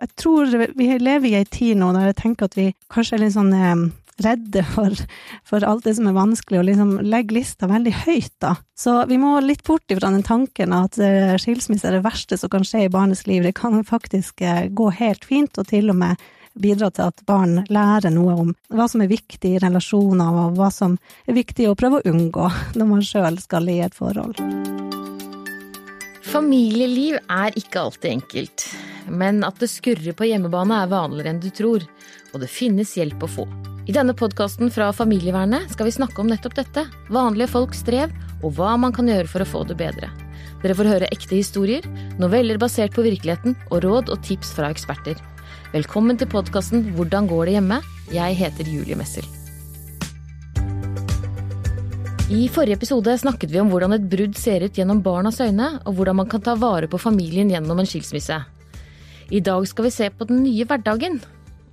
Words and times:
jeg 0.00 0.14
tror 0.20 0.52
vi 0.78 0.90
lever 0.98 1.30
i 1.30 1.38
ei 1.40 1.48
tid 1.48 1.80
nå 1.80 1.92
der 1.96 2.10
jeg 2.10 2.20
tenker 2.20 2.48
at 2.48 2.58
vi 2.58 2.70
kanskje 2.92 3.18
er 3.18 3.24
litt 3.24 3.34
sånn 3.36 3.54
eh, 3.56 3.88
redde 4.18 4.64
for, 4.74 4.94
for, 5.46 5.64
alt 5.64 5.84
det 5.86 5.94
som 5.98 6.08
er 6.10 6.16
vanskelig, 6.16 6.60
og 6.60 6.66
liksom 6.68 6.94
legger 7.06 7.38
lista 7.38 7.68
veldig 7.70 7.94
høyt, 8.04 8.34
da. 8.42 8.56
Så 8.78 8.96
vi 9.10 9.18
må 9.20 9.36
litt 9.44 9.64
bort 9.66 9.86
ifra 9.90 10.10
den 10.10 10.26
tanken 10.26 10.74
at 10.76 10.98
uh, 10.98 11.36
skilsmisse 11.40 11.88
er 11.88 11.98
det 11.98 12.06
verste 12.06 12.38
som 12.40 12.52
kan 12.52 12.66
skje 12.66 12.86
i 12.86 12.92
barnets 12.92 13.26
liv. 13.30 13.46
Det 13.46 13.54
kan 13.58 13.78
faktisk 13.86 14.42
uh, 14.42 14.66
gå 14.66 14.90
helt 14.98 15.28
fint, 15.28 15.54
og 15.58 15.70
til 15.70 15.92
og 15.94 16.00
med 16.02 16.28
bidra 16.58 16.90
til 16.90 17.06
at 17.06 17.22
barn 17.28 17.62
lærer 17.70 18.10
noe 18.10 18.34
om 18.42 18.54
hva 18.74 18.88
som 18.90 19.04
er 19.04 19.12
viktig 19.12 19.54
i 19.54 19.62
relasjoner, 19.62 20.42
og 20.42 20.58
hva 20.58 20.72
som 20.74 20.98
er 21.26 21.38
viktig 21.38 21.70
å 21.70 21.78
prøve 21.78 22.02
å 22.02 22.10
unngå 22.10 22.50
når 22.74 22.94
man 22.96 23.04
sjøl 23.06 23.38
skal 23.42 23.70
i 23.70 23.78
et 23.86 23.94
forhold. 23.94 24.42
Familieliv 26.28 27.16
er 27.32 27.54
ikke 27.56 27.80
alltid 27.80 28.10
enkelt, 28.10 28.64
men 29.08 29.40
at 29.46 29.56
det 29.62 29.70
skurrer 29.72 30.12
på 30.12 30.26
hjemmebane 30.28 30.82
er 30.82 30.90
vanligere 30.90 31.32
enn 31.32 31.40
du 31.40 31.48
tror, 31.54 31.86
og 32.34 32.42
det 32.42 32.50
finnes 32.52 32.92
hjelp 32.98 33.24
å 33.24 33.30
få. 33.32 33.46
I 33.88 33.94
denne 33.96 34.12
podkasten 34.12 34.68
fra 34.68 34.90
Familievernet 34.92 35.72
skal 35.72 35.88
vi 35.88 35.94
snakke 35.96 36.20
om 36.20 36.28
nettopp 36.28 36.58
dette, 36.58 36.84
vanlige 37.08 37.48
folks 37.54 37.80
strev, 37.80 38.12
og 38.42 38.58
hva 38.58 38.74
man 38.76 38.92
kan 38.92 39.08
gjøre 39.08 39.30
for 39.32 39.40
å 39.40 39.48
få 39.48 39.64
det 39.70 39.78
bedre. 39.80 40.12
Dere 40.60 40.76
får 40.76 40.92
høre 40.92 41.10
ekte 41.16 41.38
historier, 41.38 41.88
noveller 42.20 42.60
basert 42.60 42.92
på 42.92 43.06
virkeligheten, 43.08 43.56
og 43.72 43.80
råd 43.86 44.12
og 44.12 44.20
tips 44.28 44.52
fra 44.58 44.68
eksperter. 44.74 45.16
Velkommen 45.72 46.20
til 46.20 46.28
podkasten 46.28 46.90
Hvordan 46.98 47.32
går 47.32 47.48
det 47.48 47.56
hjemme? 47.56 47.82
Jeg 48.12 48.40
heter 48.44 48.68
Julie 48.68 49.00
Messel. 49.00 49.37
I 52.28 52.44
forrige 52.52 52.76
episode 52.76 53.14
snakket 53.16 53.48
vi 53.54 53.60
om 53.62 53.70
hvordan 53.72 53.94
et 53.96 54.02
brudd 54.12 54.34
ser 54.36 54.60
ut 54.60 54.76
gjennom 54.76 54.98
barnas 55.00 55.38
øyne, 55.40 55.78
og 55.88 55.94
hvordan 55.96 56.18
man 56.18 56.26
kan 56.28 56.42
ta 56.44 56.52
vare 56.60 56.84
på 56.84 56.98
familien 57.00 57.48
gjennom 57.48 57.78
en 57.80 57.88
skilsmisse. 57.88 58.36
I 59.32 59.40
dag 59.40 59.64
skal 59.70 59.86
vi 59.86 59.92
se 59.94 60.10
på 60.12 60.26
den 60.28 60.42
nye 60.44 60.66
hverdagen. 60.68 61.16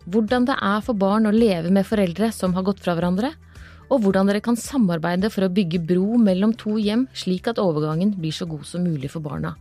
Hvordan 0.08 0.48
det 0.48 0.56
er 0.56 0.86
for 0.86 0.96
barn 0.96 1.28
å 1.28 1.34
leve 1.36 1.74
med 1.76 1.84
foreldre 1.84 2.30
som 2.32 2.56
har 2.56 2.64
gått 2.64 2.80
fra 2.86 2.96
hverandre, 2.96 3.34
og 3.92 4.00
hvordan 4.06 4.32
dere 4.32 4.40
kan 4.48 4.56
samarbeide 4.56 5.28
for 5.34 5.44
å 5.44 5.52
bygge 5.52 5.84
bro 5.92 6.16
mellom 6.24 6.56
to 6.56 6.78
hjem, 6.80 7.04
slik 7.12 7.52
at 7.52 7.60
overgangen 7.60 8.16
blir 8.16 8.32
så 8.32 8.48
god 8.48 8.64
som 8.64 8.88
mulig 8.88 9.12
for 9.12 9.28
barna. 9.28 9.58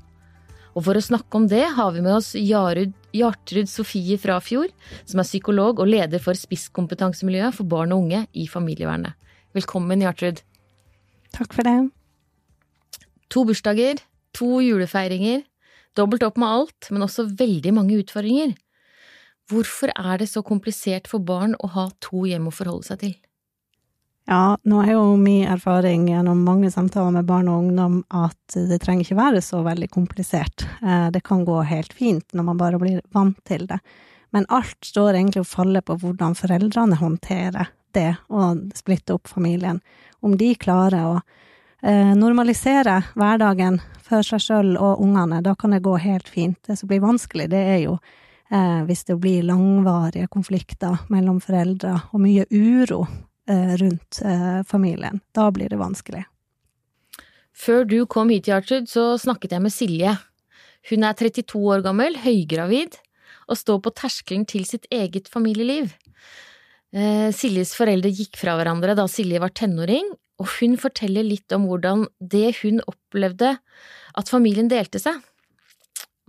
Og 0.79 0.87
for 0.87 0.95
å 0.95 1.03
snakke 1.11 1.43
om 1.43 1.51
det 1.51 1.67
har 1.75 1.91
vi 1.99 2.07
med 2.07 2.21
oss 2.21 2.37
Jarud, 2.39 2.95
Jartrud 3.11 3.67
Sofie 3.67 4.15
Frafjord, 4.15 4.71
som 5.03 5.19
er 5.19 5.27
psykolog 5.27 5.83
og 5.83 5.91
leder 5.91 6.23
for 6.23 6.39
spisskompetansemiljøet 6.39 7.59
for 7.59 7.67
barn 7.67 7.99
og 7.99 8.07
unge 8.07 8.27
i 8.31 8.47
familievernet. 8.47 9.19
Velkommen, 9.59 10.07
Jartrud. 10.07 10.45
Takk 11.35 11.55
for 11.57 11.67
det. 11.67 11.79
To 13.35 13.43
bursdager, 13.49 13.99
to 14.37 14.61
julefeiringer, 14.63 15.43
dobbelt 15.99 16.23
opp 16.27 16.39
med 16.39 16.49
alt, 16.49 16.91
men 16.95 17.07
også 17.07 17.27
veldig 17.35 17.73
mange 17.75 17.99
utfordringer. 17.99 18.55
Hvorfor 19.51 19.91
er 19.93 20.21
det 20.23 20.31
så 20.31 20.45
komplisert 20.47 21.11
for 21.11 21.21
barn 21.21 21.57
å 21.61 21.71
ha 21.75 21.89
to 22.05 22.25
hjem 22.29 22.49
å 22.49 22.55
forholde 22.55 22.89
seg 22.89 23.03
til? 23.03 23.15
Ja, 24.25 24.57
nå 24.65 24.79
er 24.81 24.95
jo 24.95 25.19
min 25.21 25.45
erfaring 25.53 26.07
gjennom 26.09 26.47
mange 26.47 26.71
samtaler 26.73 27.13
med 27.13 27.27
barn 27.29 27.51
og 27.53 27.67
ungdom 27.67 27.99
at 28.09 28.57
det 28.57 28.79
trenger 28.81 29.05
ikke 29.05 29.19
være 29.19 29.43
så 29.45 29.61
veldig 29.67 29.91
komplisert. 29.93 30.65
Eh, 30.81 31.11
det 31.13 31.21
kan 31.27 31.45
gå 31.45 31.59
helt 31.69 31.93
fint 31.93 32.25
når 32.33 32.47
man 32.47 32.61
bare 32.63 32.81
blir 32.81 33.03
vant 33.13 33.37
til 33.45 33.67
det. 33.69 33.83
Men 34.33 34.49
alt 34.49 34.79
står 34.87 35.19
egentlig 35.19 35.45
og 35.45 35.51
faller 35.51 35.85
på 35.85 35.99
hvordan 36.01 36.39
foreldrene 36.39 36.97
håndterer 37.03 37.69
det 37.95 38.11
å 38.29 38.53
splitte 38.77 39.17
opp 39.17 39.31
familien 39.31 39.81
om 40.25 40.37
de 40.41 40.55
klarer 40.57 41.07
å 41.07 41.17
eh, 41.85 42.13
normalisere 42.17 43.01
hverdagen 43.15 43.81
for 44.05 44.25
seg 44.27 44.43
sjøl 44.43 44.75
og 44.77 45.03
ungene, 45.05 45.41
da 45.45 45.55
kan 45.59 45.75
det 45.75 45.85
gå 45.85 45.97
helt 46.01 46.29
fint. 46.29 46.59
Det 46.67 46.77
som 46.81 46.91
blir 46.91 47.03
vanskelig, 47.05 47.49
det 47.53 47.63
er 47.75 47.81
jo 47.87 47.97
eh, 48.51 48.83
hvis 48.89 49.05
det 49.09 49.19
blir 49.21 49.47
langvarige 49.49 50.29
konflikter 50.33 51.05
mellom 51.13 51.41
foreldre 51.45 51.97
og 52.13 52.23
mye 52.25 52.47
uro 52.51 53.05
eh, 53.49 53.75
rundt 53.81 54.21
eh, 54.25 54.61
familien. 54.69 55.21
Da 55.37 55.51
blir 55.55 55.73
det 55.73 55.81
vanskelig. 55.81 56.25
Før 57.55 57.85
du 57.87 58.01
kom 58.11 58.33
hit, 58.35 58.49
Gjertrud, 58.51 58.89
så 58.91 59.15
snakket 59.21 59.55
jeg 59.55 59.63
med 59.63 59.73
Silje. 59.73 60.17
Hun 60.91 61.07
er 61.07 61.17
32 61.17 61.61
år 61.71 61.85
gammel, 61.85 62.19
høygravid, 62.21 62.99
og 63.49 63.61
står 63.61 63.79
på 63.85 63.93
terskelen 63.95 64.45
til 64.49 64.65
sitt 64.69 64.89
eget 64.93 65.31
familieliv. 65.33 65.95
Eh, 66.95 67.31
Siljes 67.35 67.73
foreldre 67.75 68.13
gikk 68.15 68.39
fra 68.39 68.55
hverandre 68.55 68.95
da 68.95 69.09
Silje 69.11 69.41
var 69.43 69.51
tenåring, 69.57 70.07
og 70.39 70.51
hun 70.61 70.77
forteller 70.79 71.27
litt 71.27 71.51
om 71.55 71.67
hvordan 71.67 72.07
det 72.19 72.53
hun 72.61 72.79
opplevde 72.87 73.57
at 74.15 74.31
familien 74.31 74.71
delte 74.71 75.01
seg. 75.03 75.19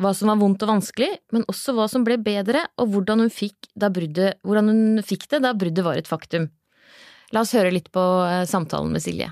Hva 0.01 0.11
som 0.17 0.31
var 0.31 0.41
vondt 0.41 0.65
og 0.65 0.73
vanskelig, 0.73 1.11
men 1.31 1.45
også 1.51 1.75
hva 1.77 1.85
som 1.87 2.03
ble 2.03 2.17
bedre, 2.19 2.65
og 2.81 2.89
hvordan 2.91 3.23
hun 3.23 3.31
fikk, 3.31 3.69
bruddet, 3.77 4.41
hvordan 4.43 4.71
hun 4.71 5.03
fikk 5.05 5.29
det 5.31 5.43
da 5.45 5.53
bruddet 5.55 5.85
var 5.85 6.01
et 6.01 6.09
faktum. 6.09 6.49
La 7.33 7.45
oss 7.45 7.53
høre 7.55 7.73
litt 7.73 7.91
på 7.93 8.01
eh, 8.25 8.43
samtalen 8.49 8.91
med 8.93 9.05
Silje. 9.05 9.29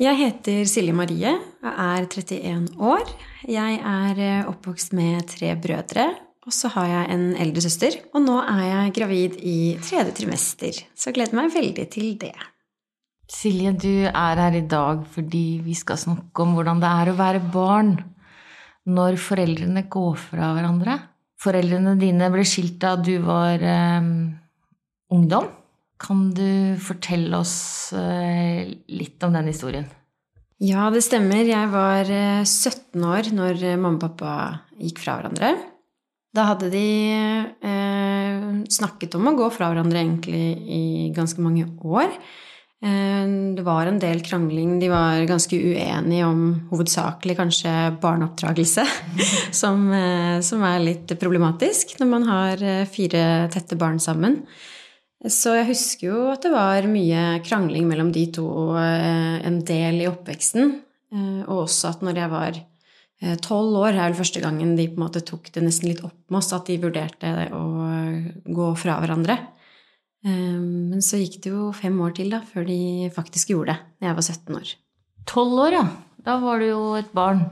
Jeg 0.00 0.16
heter 0.16 0.64
Silje 0.64 0.96
Marie 0.96 1.34
og 1.60 1.68
er 1.68 2.08
31 2.08 2.72
år. 2.80 3.04
Jeg 3.44 3.78
er 3.84 4.24
eh, 4.24 4.48
oppvokst 4.48 4.96
med 4.96 5.28
tre 5.28 5.52
brødre 5.60 6.08
og 6.46 6.54
så 6.56 6.70
har 6.72 6.86
jeg 6.88 7.08
en 7.12 7.26
eldre 7.36 7.62
søster, 7.66 7.98
og 8.16 8.24
nå 8.24 8.38
er 8.40 8.62
jeg 8.64 8.94
gravid 8.96 9.36
i 9.44 9.58
tredje 9.84 10.14
trimester. 10.16 10.78
Så 10.96 11.10
jeg 11.10 11.18
gleder 11.18 11.36
meg 11.36 11.52
veldig 11.52 11.84
til 11.92 12.14
det. 12.20 12.32
Silje, 13.30 13.74
du 13.76 14.08
er 14.08 14.40
her 14.40 14.56
i 14.58 14.64
dag 14.66 15.04
fordi 15.12 15.60
vi 15.62 15.76
skal 15.78 16.00
snakke 16.00 16.42
om 16.42 16.56
hvordan 16.56 16.80
det 16.82 16.88
er 16.90 17.10
å 17.12 17.18
være 17.18 17.42
barn 17.52 17.92
når 18.90 19.20
foreldrene 19.20 19.84
går 19.92 20.16
fra 20.18 20.50
hverandre. 20.56 20.96
Foreldrene 21.40 21.94
dine 22.00 22.30
ble 22.32 22.42
skilt 22.48 22.80
da 22.82 22.96
du 22.98 23.12
var 23.22 23.62
um, 24.00 24.32
ungdom. 25.12 25.46
Kan 26.00 26.30
du 26.34 26.76
fortelle 26.80 27.36
oss 27.38 27.92
uh, 27.92 28.64
litt 28.88 29.22
om 29.22 29.36
den 29.36 29.52
historien? 29.52 29.86
Ja, 30.60 30.88
det 30.92 31.04
stemmer. 31.04 31.44
Jeg 31.44 31.68
var 31.72 32.08
17 32.08 33.04
år 33.04 33.30
når 33.36 33.62
mamma 33.76 33.96
og 33.96 34.02
pappa 34.08 34.32
gikk 34.80 35.04
fra 35.04 35.20
hverandre. 35.20 35.54
Da 36.36 36.46
hadde 36.52 36.70
de 36.70 36.86
eh, 37.66 38.44
snakket 38.70 39.16
om 39.18 39.26
å 39.30 39.34
gå 39.38 39.48
fra 39.50 39.72
hverandre 39.72 39.98
egentlig 39.98 40.44
i 40.70 40.84
ganske 41.16 41.42
mange 41.42 41.66
år. 41.82 42.12
Eh, 42.86 43.24
det 43.56 43.64
var 43.66 43.90
en 43.90 43.98
del 43.98 44.22
krangling. 44.22 44.76
De 44.78 44.92
var 44.92 45.26
ganske 45.26 45.58
uenige 45.58 46.28
om 46.28 46.44
hovedsakelig 46.70 47.34
kanskje 47.40 47.72
barneoppdragelse, 48.02 48.86
som, 49.62 49.88
eh, 49.92 50.38
som, 50.46 50.62
er 50.70 50.84
litt 50.86 51.16
problematisk 51.18 51.96
når 51.98 52.12
man 52.14 52.28
har 52.30 52.62
eh, 52.62 52.84
fire 52.90 53.24
tette 53.50 53.78
barn 53.80 53.98
sammen. 53.98 54.44
Så 55.20 55.52
jeg 55.58 55.68
husker 55.68 56.06
jo 56.06 56.20
at 56.32 56.46
det 56.46 56.54
var 56.54 56.86
mye 56.88 57.42
krangling 57.44 57.90
mellom 57.90 58.14
de 58.14 58.24
to 58.38 58.46
eh, 58.80 59.36
en 59.44 59.58
del 59.66 60.04
i 60.06 60.08
oppveksten. 60.08 60.76
Eh, 61.10 61.40
og 61.44 61.66
også 61.66 61.90
at 61.90 62.06
når 62.06 62.22
jeg 62.22 62.32
var 62.32 62.66
tolv 63.44 63.76
år 63.82 63.92
er 63.92 64.06
vel 64.08 64.18
første 64.18 64.40
gangen 64.40 64.76
de 64.78 64.86
på 64.88 64.96
en 64.96 65.04
måte 65.04 65.20
tok 65.26 65.50
det 65.52 65.62
nesten 65.64 65.90
litt 65.90 66.04
opp 66.06 66.16
med 66.32 66.40
oss, 66.40 66.52
at 66.56 66.70
de 66.70 66.78
vurderte 66.80 67.32
å 67.52 67.64
gå 68.48 68.68
fra 68.80 68.96
hverandre. 69.02 69.36
Eh, 70.24 70.60
men 70.60 71.00
så 71.04 71.20
gikk 71.20 71.40
det 71.44 71.52
jo 71.54 71.70
fem 71.76 71.96
år 72.04 72.14
til 72.16 72.32
da, 72.32 72.42
før 72.44 72.66
de 72.68 73.08
faktisk 73.14 73.54
gjorde 73.54 73.74
det, 73.74 73.90
da 74.00 74.10
jeg 74.10 74.18
var 74.18 74.26
17 74.26 74.60
år. 74.60 74.72
Tolv 75.30 75.64
år, 75.66 75.76
ja. 75.78 75.84
Da 76.20 76.36
var 76.42 76.60
du 76.60 76.68
jo 76.68 76.80
et 76.98 77.12
barn. 77.16 77.46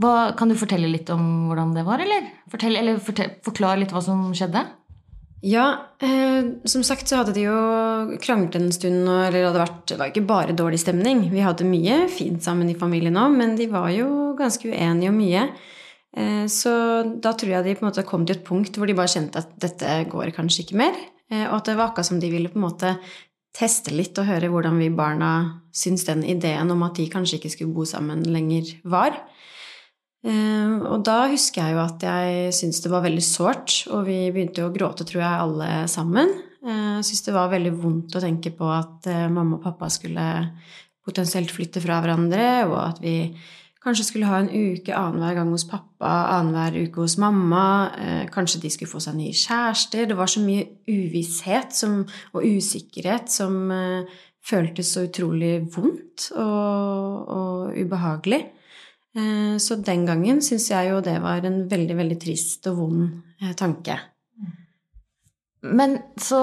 Hva, 0.00 0.32
kan 0.38 0.50
du 0.50 0.58
fortelle 0.58 0.90
litt 0.90 1.10
om 1.14 1.22
hvordan 1.50 1.74
det 1.76 1.84
var, 1.86 2.02
eller? 2.02 2.26
Fortell, 2.50 2.76
eller 2.78 2.98
fortell, 3.02 3.36
forklar 3.46 3.78
litt 3.78 3.94
hva 3.94 4.02
som 4.02 4.28
skjedde? 4.34 4.64
Ja, 5.40 5.88
eh, 6.02 6.44
som 6.68 6.82
sagt 6.84 7.08
så 7.08 7.16
hadde 7.20 7.32
de 7.32 7.46
jo 7.46 7.58
kranglet 8.20 8.58
en 8.58 8.72
stund, 8.72 9.08
eller 9.08 9.38
det 9.38 9.46
hadde 9.46 9.62
vært 9.62 9.86
Det 9.88 9.96
var 9.96 10.10
ikke 10.12 10.26
bare 10.28 10.56
dårlig 10.56 10.80
stemning. 10.82 11.30
Vi 11.32 11.40
hadde 11.40 11.68
mye 11.68 12.02
fint 12.12 12.44
sammen 12.44 12.68
i 12.68 12.76
familien 12.76 13.16
òg, 13.16 13.32
men 13.38 13.56
de 13.56 13.70
var 13.72 13.88
jo 13.94 14.34
ganske 14.36 14.68
uenige 14.68 15.08
om 15.08 15.16
mye. 15.16 15.46
Eh, 16.16 16.44
så 16.50 16.74
da 17.22 17.32
tror 17.32 17.54
jeg 17.54 17.64
de 17.64 17.74
på 17.78 17.84
en 17.84 17.90
måte 17.90 18.04
kom 18.04 18.26
til 18.26 18.36
et 18.36 18.44
punkt 18.44 18.76
hvor 18.76 18.90
de 18.90 18.98
bare 18.98 19.12
kjente 19.12 19.40
at 19.40 19.56
dette 19.62 19.96
går 20.12 20.34
kanskje 20.36 20.66
ikke 20.66 20.80
mer. 20.82 20.96
Eh, 21.30 21.46
og 21.48 21.60
at 21.60 21.70
det 21.70 21.78
var 21.78 21.90
akkurat 21.90 22.10
som 22.10 22.20
de 22.20 22.32
ville 22.32 22.52
på 22.52 22.60
en 22.60 22.66
måte 22.66 22.94
teste 23.56 23.94
litt 23.94 24.18
og 24.20 24.28
høre 24.28 24.50
hvordan 24.50 24.76
vi 24.78 24.92
barna 24.94 25.30
syns 25.74 26.04
den 26.06 26.22
ideen 26.22 26.70
om 26.70 26.84
at 26.86 27.00
de 27.00 27.08
kanskje 27.10 27.40
ikke 27.40 27.52
skulle 27.54 27.74
bo 27.74 27.86
sammen 27.88 28.22
lenger, 28.28 28.76
var. 28.84 29.16
Ehm, 30.20 30.82
og 30.84 31.00
da 31.08 31.30
husker 31.32 31.62
jeg 31.64 31.76
jo 31.76 31.80
at 31.80 32.04
jeg 32.04 32.52
syntes 32.56 32.82
det 32.84 32.92
var 32.92 33.04
veldig 33.06 33.24
sårt, 33.24 33.76
og 33.94 34.04
vi 34.08 34.18
begynte 34.32 34.60
jo 34.60 34.68
å 34.68 34.74
gråte, 34.74 35.06
tror 35.08 35.22
jeg, 35.22 35.44
alle 35.46 35.70
sammen. 35.88 36.34
Ehm, 36.60 36.98
jeg 37.00 37.08
syntes 37.08 37.24
det 37.30 37.36
var 37.38 37.54
veldig 37.54 37.72
vondt 37.80 38.18
å 38.18 38.22
tenke 38.24 38.52
på 38.56 38.68
at 38.74 39.08
eh, 39.08 39.30
mamma 39.32 39.56
og 39.56 39.64
pappa 39.64 39.88
skulle 39.92 40.26
potensielt 41.06 41.52
flytte 41.54 41.80
fra 41.80 42.02
hverandre, 42.04 42.44
og 42.68 42.76
at 42.82 43.00
vi 43.00 43.14
kanskje 43.80 44.04
skulle 44.10 44.28
ha 44.28 44.42
en 44.42 44.50
uke 44.52 44.92
annenhver 44.92 45.38
gang 45.38 45.54
hos 45.54 45.64
pappa, 45.64 46.12
annenhver 46.36 46.82
uke 46.84 47.06
hos 47.06 47.16
mamma. 47.22 47.64
Ehm, 47.96 48.28
kanskje 48.34 48.60
de 48.66 48.74
skulle 48.76 48.92
få 48.92 49.00
seg 49.00 49.16
nye 49.16 49.32
kjærester. 49.32 50.04
Det 50.10 50.20
var 50.20 50.28
så 50.28 50.44
mye 50.44 50.68
uvisshet 50.84 51.72
som, 51.72 52.02
og 52.36 52.44
usikkerhet 52.44 53.32
som 53.32 53.56
uh, 53.72 54.20
føltes 54.44 54.92
så 54.92 55.08
utrolig 55.08 55.62
vondt 55.72 56.28
og, 56.36 57.28
og 57.32 57.78
ubehagelig. 57.80 58.44
Eh, 59.16 59.56
så 59.58 59.78
den 59.82 60.06
gangen 60.06 60.38
syns 60.44 60.68
jeg 60.70 60.92
jo 60.92 61.00
det 61.04 61.16
var 61.22 61.44
en 61.46 61.64
veldig, 61.70 61.96
veldig 61.98 62.18
trist 62.22 62.68
og 62.70 62.80
vond 62.84 63.04
eh, 63.42 63.54
tanke. 63.58 63.98
Men 65.66 65.98
så 66.20 66.42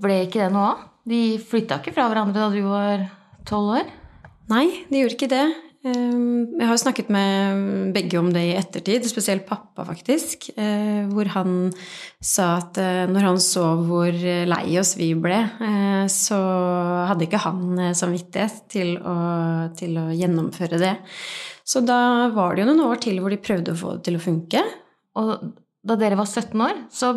ble 0.00 0.24
ikke 0.24 0.46
det 0.46 0.52
noe 0.54 0.70
av? 0.72 0.88
De 1.04 1.36
flytta 1.42 1.82
ikke 1.82 1.92
fra 1.92 2.08
hverandre 2.08 2.46
da 2.46 2.48
du 2.54 2.62
var 2.64 3.04
tolv 3.44 3.74
år? 3.80 3.90
Nei, 4.48 4.66
de 4.88 5.02
gjorde 5.02 5.18
ikke 5.18 5.32
det. 5.32 5.44
Ehm, 5.84 6.56
jeg 6.56 6.64
har 6.64 6.78
snakket 6.80 7.10
med 7.12 7.92
begge 7.92 8.16
om 8.16 8.30
det 8.32 8.40
i 8.46 8.54
ettertid, 8.56 9.04
spesielt 9.04 9.44
pappa, 9.44 9.84
faktisk. 9.84 10.48
Eh, 10.56 11.04
hvor 11.12 11.28
han 11.34 11.74
sa 12.24 12.54
at 12.62 12.80
eh, 12.80 13.04
når 13.10 13.28
han 13.28 13.40
så 13.42 13.66
hvor 13.84 14.16
lei 14.48 14.78
oss 14.80 14.94
vi 14.96 15.10
ble, 15.12 15.42
eh, 15.44 16.06
så 16.08 16.40
hadde 17.10 17.28
ikke 17.28 17.42
han 17.44 17.90
samvittighet 17.92 18.64
til 18.72 18.96
å, 18.96 19.16
til 19.76 20.00
å 20.00 20.06
gjennomføre 20.16 20.80
det. 20.80 20.94
Så 21.64 21.80
da 21.84 22.28
var 22.34 22.54
det 22.54 22.64
jo 22.64 22.70
noen 22.70 22.84
år 22.86 23.00
til 23.02 23.20
hvor 23.22 23.32
de 23.32 23.40
prøvde 23.40 23.72
å 23.72 23.80
få 23.80 23.96
det 23.96 24.06
til 24.08 24.18
å 24.18 24.22
funke. 24.22 24.62
Og 25.20 25.32
da 25.84 25.96
dere 26.00 26.18
var 26.20 26.28
17 26.28 26.60
år, 26.60 26.84
så 26.92 27.14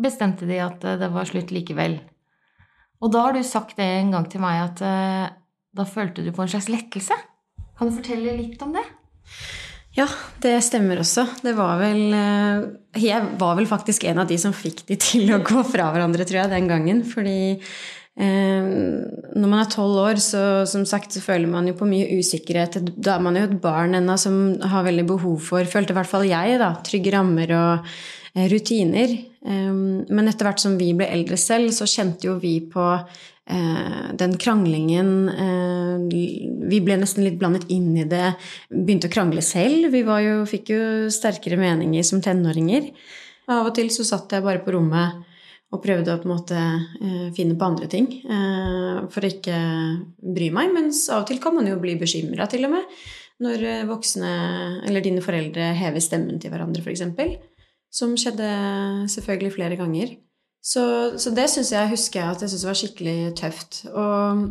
bestemte 0.00 0.46
de 0.46 0.60
at 0.62 0.82
det 1.00 1.10
var 1.14 1.26
slutt 1.28 1.50
likevel. 1.54 1.98
Og 3.02 3.12
da 3.14 3.26
har 3.26 3.36
du 3.36 3.42
sagt 3.46 3.76
det 3.78 3.86
en 3.98 4.14
gang 4.14 4.26
til 4.30 4.42
meg 4.42 4.62
at 4.62 4.82
da 5.74 5.86
følte 5.88 6.22
du 6.22 6.30
på 6.34 6.44
en 6.44 6.50
slags 6.50 6.70
lettelse. 6.70 7.16
Kan 7.74 7.90
du 7.90 7.96
fortelle 7.96 8.36
litt 8.38 8.62
om 8.62 8.74
det? 8.74 8.84
Ja, 9.94 10.06
det 10.42 10.56
stemmer 10.66 10.98
også. 11.02 11.26
Det 11.42 11.52
var 11.54 11.78
vel 11.78 12.14
eh, 12.18 12.64
Jeg 12.98 13.34
var 13.38 13.54
vel 13.58 13.68
faktisk 13.70 14.06
en 14.10 14.22
av 14.24 14.30
de 14.30 14.38
som 14.42 14.54
fikk 14.54 14.82
de 14.88 14.98
til 14.98 15.30
å 15.34 15.42
gå 15.42 15.62
fra 15.66 15.90
hverandre, 15.94 16.26
tror 16.26 16.42
jeg, 16.42 16.52
den 16.54 16.70
gangen. 16.70 17.04
Fordi 17.06 17.36
eh, 17.54 17.60
når 18.14 19.48
man 19.50 19.58
er 19.58 19.70
tolv 19.72 19.96
år, 19.98 20.20
så 20.22 20.62
som 20.70 20.84
sagt 20.86 21.16
så 21.16 21.22
føler 21.24 21.50
man 21.50 21.66
jo 21.66 21.74
på 21.74 21.88
mye 21.90 22.20
usikkerhet. 22.20 22.78
Da 22.94 23.16
er 23.16 23.24
man 23.26 23.34
jo 23.34 23.42
et 23.48 23.56
barn 23.62 23.98
ennå 23.98 24.14
som 24.20 24.36
har 24.62 24.86
veldig 24.86 25.06
behov 25.08 25.40
for, 25.42 25.66
følte 25.66 25.90
i 25.90 25.98
hvert 25.98 26.10
fall 26.12 26.28
jeg, 26.28 26.60
da, 26.62 26.76
trygge 26.86 27.10
rammer 27.16 27.50
og 27.58 27.88
eh, 28.36 28.46
rutiner. 28.52 29.16
Eh, 29.18 29.74
men 29.74 30.30
etter 30.30 30.46
hvert 30.46 30.62
som 30.62 30.78
vi 30.78 30.92
ble 30.94 31.10
eldre 31.10 31.40
selv, 31.40 31.74
så 31.74 31.90
kjente 31.90 32.30
jo 32.30 32.38
vi 32.38 32.60
på 32.70 32.86
Eh, 33.44 34.12
den 34.16 34.38
kranglingen 34.40 35.28
eh, 35.28 35.98
Vi 36.64 36.78
ble 36.80 36.94
nesten 36.96 37.26
litt 37.26 37.36
blandet 37.36 37.66
inn 37.68 37.90
i 38.00 38.06
det. 38.08 38.32
Begynte 38.72 39.10
å 39.10 39.12
krangle 39.12 39.44
selv. 39.44 39.90
Vi 39.92 40.00
jo, 40.00 40.38
fikk 40.48 40.72
jo 40.72 40.80
sterkere 41.12 41.60
meninger 41.60 42.06
som 42.08 42.22
tenåringer. 42.24 42.88
Av 43.52 43.68
og 43.68 43.74
til 43.76 43.90
så 43.92 44.06
satt 44.08 44.32
jeg 44.32 44.44
bare 44.46 44.64
på 44.64 44.72
rommet 44.72 45.20
og 45.72 45.82
prøvde 45.82 46.12
å 46.12 46.20
på 46.22 46.28
en 46.28 46.34
måte 46.34 46.58
eh, 46.60 47.30
finne 47.34 47.56
på 47.58 47.66
andre 47.66 47.88
ting 47.90 48.10
for 49.10 49.24
å 49.24 49.30
ikke 49.30 49.58
bry 50.36 50.50
meg. 50.54 50.74
Mens 50.76 51.06
av 51.10 51.24
og 51.24 51.30
til 51.30 51.40
kan 51.42 51.56
man 51.56 51.70
jo 51.70 51.78
bli 51.82 51.96
bekymra, 52.00 52.46
til 52.50 52.68
og 52.68 52.76
med, 52.76 52.98
når 53.42 53.64
voksne 53.88 54.34
eller 54.86 55.02
dine 55.02 55.24
foreldre 55.24 55.72
hever 55.74 56.04
stemmen 56.04 56.38
til 56.42 56.52
hverandre, 56.52 56.84
f.eks. 56.84 57.02
Som 57.94 58.14
skjedde 58.18 58.52
selvfølgelig 59.10 59.56
flere 59.56 59.78
ganger. 59.80 60.14
Så, 60.64 60.82
så 61.20 61.32
det 61.36 61.50
syns 61.52 61.74
jeg 61.74 61.92
husker 61.92 62.22
jeg 62.22 62.34
at 62.34 62.42
jeg 62.44 62.54
syns 62.54 62.66
var 62.66 62.78
skikkelig 62.78 63.16
tøft. 63.36 63.82
Og, 63.92 64.44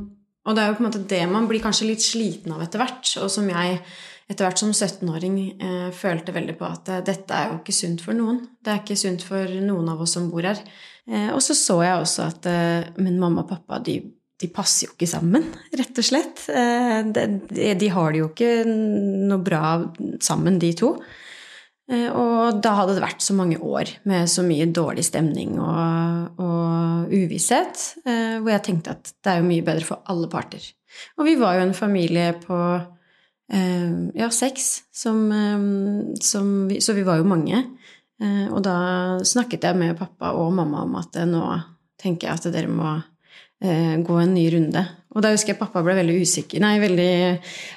og, 0.46 0.52
det 0.54 0.62
er 0.62 0.70
jo 0.70 0.78
på 0.78 0.84
en 0.84 0.90
måte 0.92 1.06
det 1.10 1.24
man 1.32 1.48
blir 1.50 1.64
kanskje 1.64 1.90
litt 1.90 2.06
sliten 2.06 2.54
av 2.54 2.62
etter 2.66 2.84
hvert, 2.84 3.16
og 3.24 3.32
som 3.34 3.50
jeg 3.50 3.80
etter 4.30 4.46
hvert 4.46 4.62
som 4.62 4.72
17-åring 4.72 5.38
eh, 5.58 5.90
følte 5.96 6.36
veldig 6.36 6.56
på 6.60 6.68
at 6.70 6.92
eh, 6.94 7.02
dette 7.06 7.36
er 7.36 7.50
jo 7.50 7.60
ikke 7.60 7.76
sunt 7.76 8.04
for 8.06 8.16
noen. 8.18 8.44
Det 8.62 8.72
er 8.72 8.84
ikke 8.84 9.00
sunt 9.00 9.26
for 9.26 9.58
noen 9.66 9.90
av 9.92 10.04
oss 10.06 10.14
som 10.16 10.30
bor 10.32 10.46
her. 10.48 10.62
Eh, 11.10 11.32
og 11.34 11.42
så 11.44 11.56
så 11.58 11.80
jeg 11.84 12.00
også 12.00 12.28
at 12.30 12.46
eh, 12.48 12.92
min 13.04 13.20
mamma 13.20 13.44
og 13.44 13.50
pappa 13.50 13.82
de, 13.84 13.98
de, 14.40 14.50
passer 14.54 14.88
jo 14.88 14.94
ikke 14.94 15.10
sammen, 15.10 15.50
rett 15.80 16.00
og 16.00 16.08
slett. 16.08 16.46
Eh, 16.52 17.02
de, 17.12 17.28
de, 17.80 17.92
har 17.92 18.14
det 18.14 18.24
jo 18.24 18.32
ikke 18.32 18.54
noe 18.70 19.44
bra 19.44 19.76
sammen, 20.24 20.62
de 20.62 20.74
to. 20.80 20.96
Og 21.94 22.62
da 22.64 22.72
hadde 22.78 22.94
det 22.96 23.02
vært 23.04 23.22
så 23.22 23.34
mange 23.36 23.58
år 23.60 23.90
med 24.08 24.30
så 24.32 24.42
mye 24.48 24.70
dårlig 24.72 25.04
stemning 25.04 25.58
og, 25.60 26.40
og 26.40 27.12
uvisshet, 27.12 27.82
hvor 28.08 28.48
jeg 28.54 28.64
tenkte 28.64 28.94
at 28.96 29.12
det 29.12 29.34
er 29.34 29.42
jo 29.42 29.50
mye 29.50 29.66
bedre 29.68 29.90
for 29.90 30.08
alle 30.10 30.30
parter. 30.32 30.64
Og 31.20 31.28
vi 31.28 31.36
var 31.38 31.58
jo 31.58 31.66
en 31.66 31.76
familie 31.76 32.32
på 32.40 32.58
ja, 33.52 34.30
seks, 34.32 34.70
som, 34.96 35.28
som 36.24 36.48
så 36.80 36.96
vi 36.96 37.04
var 37.04 37.20
jo 37.20 37.28
mange. 37.28 37.60
Og 38.24 38.60
da 38.64 38.78
snakket 39.28 39.66
jeg 39.68 39.80
med 39.80 39.98
pappa 40.00 40.32
og 40.40 40.54
mamma 40.56 40.86
om 40.86 40.94
at 41.00 41.18
nå 41.28 41.44
tenker 42.00 42.30
jeg 42.30 42.40
at 42.40 42.54
dere 42.54 42.72
må 42.72 42.94
gå 43.64 44.16
en 44.20 44.34
ny 44.36 44.44
runde. 44.52 44.82
Og 45.14 45.22
da 45.22 45.30
husker 45.34 45.54
jeg 45.54 45.60
pappa 45.60 45.84
ble 45.86 45.94
veldig 46.00 46.16
usikker. 46.26 46.62
Nei, 46.64 46.74
veldig, 46.82 47.10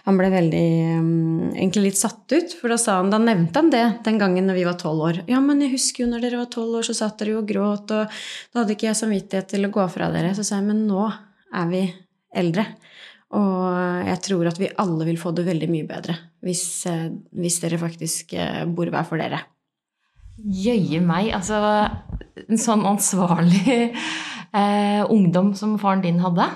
han 0.06 0.19
ble 0.19 0.31
veldig 0.32 0.69
um, 0.96 1.10
Egentlig 1.52 1.90
litt 1.90 1.98
satt 2.00 2.32
ut. 2.32 2.54
For 2.56 2.72
da, 2.72 2.78
han, 2.96 3.12
da 3.12 3.20
nevnte 3.20 3.60
han 3.60 3.72
det 3.72 3.84
den 4.06 4.20
gangen 4.20 4.48
når 4.48 4.58
vi 4.58 4.64
var 4.69 4.78
tolv 4.81 5.04
år. 5.10 5.20
Ja, 5.31 5.43
men 5.44 5.60
jeg 5.64 5.75
husker 5.75 6.04
jo 6.04 6.10
når 6.10 6.25
dere 6.25 6.40
var 6.40 6.50
tolv 6.52 6.81
år, 6.81 6.87
så 6.88 6.96
satt 6.96 7.20
dere 7.20 7.37
jo 7.37 7.42
og 7.42 7.50
gråt, 7.50 7.92
og 7.92 8.08
da 8.08 8.62
hadde 8.62 8.76
ikke 8.76 8.88
jeg 8.88 9.00
samvittighet 9.02 9.50
til 9.52 9.69
å 9.69 9.72
gå 9.75 9.84
fra 9.92 10.08
dere. 10.14 10.32
Så 10.37 10.46
sa 10.49 10.60
jeg, 10.60 10.69
men 10.70 10.87
nå 10.88 11.04
er 11.06 11.69
vi 11.70 11.82
eldre. 12.37 12.66
Og 13.37 14.08
jeg 14.08 14.22
tror 14.25 14.49
at 14.49 14.60
vi 14.62 14.72
alle 14.81 15.08
vil 15.08 15.20
få 15.20 15.34
det 15.37 15.44
veldig 15.49 15.69
mye 15.69 15.87
bedre 15.88 16.14
hvis, 16.46 16.62
eh, 16.87 17.08
hvis 17.34 17.56
dere 17.58 17.81
faktisk 17.81 18.37
eh, 18.38 18.62
bor 18.70 18.88
hver 18.92 19.06
for 19.08 19.19
dere. 19.19 19.40
Jøye 20.36 21.00
meg. 21.04 21.32
Altså, 21.36 21.58
en 22.46 22.60
sånn 22.60 22.84
ansvarlig 22.88 23.76
eh, 24.56 25.02
ungdom 25.08 25.54
som 25.58 25.76
faren 25.80 26.04
din 26.04 26.20
hadde. 26.24 26.48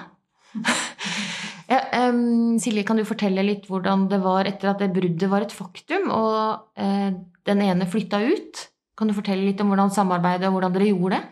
Ja, 1.71 2.09
um, 2.11 2.59
Silje, 2.59 2.83
kan 2.83 2.99
du 2.99 3.07
fortelle 3.07 3.45
litt 3.47 3.69
hvordan 3.71 4.09
det 4.11 4.19
var 4.25 4.49
etter 4.51 4.73
at 4.73 4.81
det 4.83 4.91
bruddet 4.91 5.31
var 5.31 5.45
et 5.47 5.55
faktum, 5.55 6.09
og 6.11 6.81
eh, 6.81 7.13
den 7.47 7.63
ene 7.63 7.87
flytta 7.87 8.19
ut? 8.27 8.65
Kan 8.99 9.11
du 9.11 9.15
fortelle 9.15 9.47
litt 9.47 9.63
om 9.63 9.71
hvordan 9.71 9.93
samarbeidet 9.95 10.49
og 10.49 10.57
hvordan 10.57 10.75
dere 10.75 10.89
gjorde 10.91 11.21
det? 11.21 11.29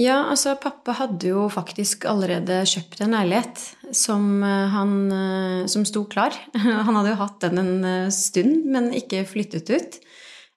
Ja, 0.00 0.22
altså 0.30 0.54
pappa 0.56 0.94
hadde 0.96 1.34
jo 1.34 1.48
faktisk 1.52 2.06
allerede 2.08 2.62
kjøpt 2.64 3.02
en 3.02 3.16
leilighet 3.18 3.66
som, 3.90 4.30
eh, 4.46 4.70
han, 4.70 4.94
eh, 5.18 5.66
som 5.74 5.82
sto 5.88 6.06
klar. 6.06 6.38
Han 6.86 6.94
hadde 6.94 7.16
jo 7.16 7.20
hatt 7.24 7.42
den 7.42 7.58
en 7.58 8.14
stund, 8.14 8.70
men 8.70 8.92
ikke 8.94 9.26
flyttet 9.26 9.74
ut. 9.74 9.98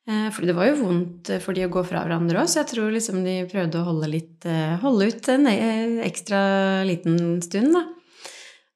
Eh, 0.05 0.29
for 0.29 0.45
det 0.45 0.53
var 0.53 0.69
jo 0.69 0.83
vondt 0.83 1.31
for 1.41 1.57
de 1.57 1.65
å 1.65 1.71
gå 1.73 1.81
fra 1.87 2.03
hverandre 2.05 2.43
òg, 2.43 2.49
så 2.49 2.61
jeg 2.61 2.71
tror 2.75 2.93
liksom 2.93 3.23
de 3.25 3.39
prøvde 3.49 3.81
å 3.81 3.87
holde, 3.87 4.09
litt, 4.11 4.45
eh, 4.45 4.77
holde 4.83 5.09
ut 5.09 5.29
en 5.33 5.49
ekstra 6.05 6.41
liten 6.85 7.41
stund, 7.41 7.73
da. 7.73 7.87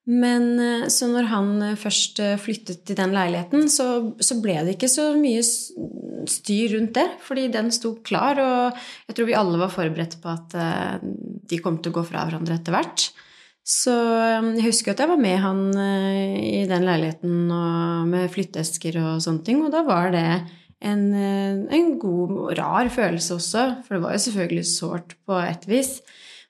Men 0.09 0.47
eh, 0.57 0.87
så 0.89 1.05
når 1.11 1.27
han 1.29 1.51
først 1.77 2.23
flyttet 2.41 2.81
til 2.89 2.97
den 2.97 3.13
leiligheten, 3.13 3.69
så, 3.69 4.15
så, 4.17 4.39
ble 4.41 4.57
det 4.65 4.73
ikke 4.73 4.89
så 4.89 5.11
mye 5.19 5.43
styr 5.45 6.73
rundt 6.73 6.97
det. 6.97 7.05
Fordi 7.21 7.45
den 7.53 7.69
sto 7.75 7.93
klar, 8.01 8.41
og 8.41 8.79
jeg 9.05 9.19
tror 9.19 9.29
vi 9.29 9.37
alle 9.37 9.61
var 9.61 9.73
forberedt 9.73 10.17
på 10.23 10.33
at 10.33 10.57
de 11.49 11.59
kom 11.61 11.77
til 11.77 11.93
å 11.93 11.99
gå 11.99 12.07
fra 12.09 12.25
hverandre 12.25 12.57
etter 12.57 12.73
hvert. 12.73 13.11
Så 13.69 13.93
jeg 13.93 14.65
husker 14.65 14.95
at 14.95 15.03
jeg 15.03 15.11
var 15.11 15.21
med 15.21 15.37
han 15.43 15.61
i 15.77 16.63
den 16.65 16.87
leiligheten 16.87 17.53
med 18.09 18.31
flytteesker 18.33 18.97
og 19.03 19.21
sånne 19.21 19.45
ting, 19.45 19.61
og 19.61 19.69
da 19.75 19.83
var 19.85 20.09
det 20.15 20.25
en, 20.79 21.01
eh, 21.13 21.75
en 21.75 21.91
god 21.99 22.53
rar 22.57 22.89
følelse 22.93 23.35
også, 23.35 23.65
for 23.83 23.95
det 23.95 24.03
var 24.03 24.15
jo 24.15 24.23
selvfølgelig 24.25 24.65
sårt 24.65 25.15
på 25.27 25.35
et 25.43 25.67
vis. 25.67 25.99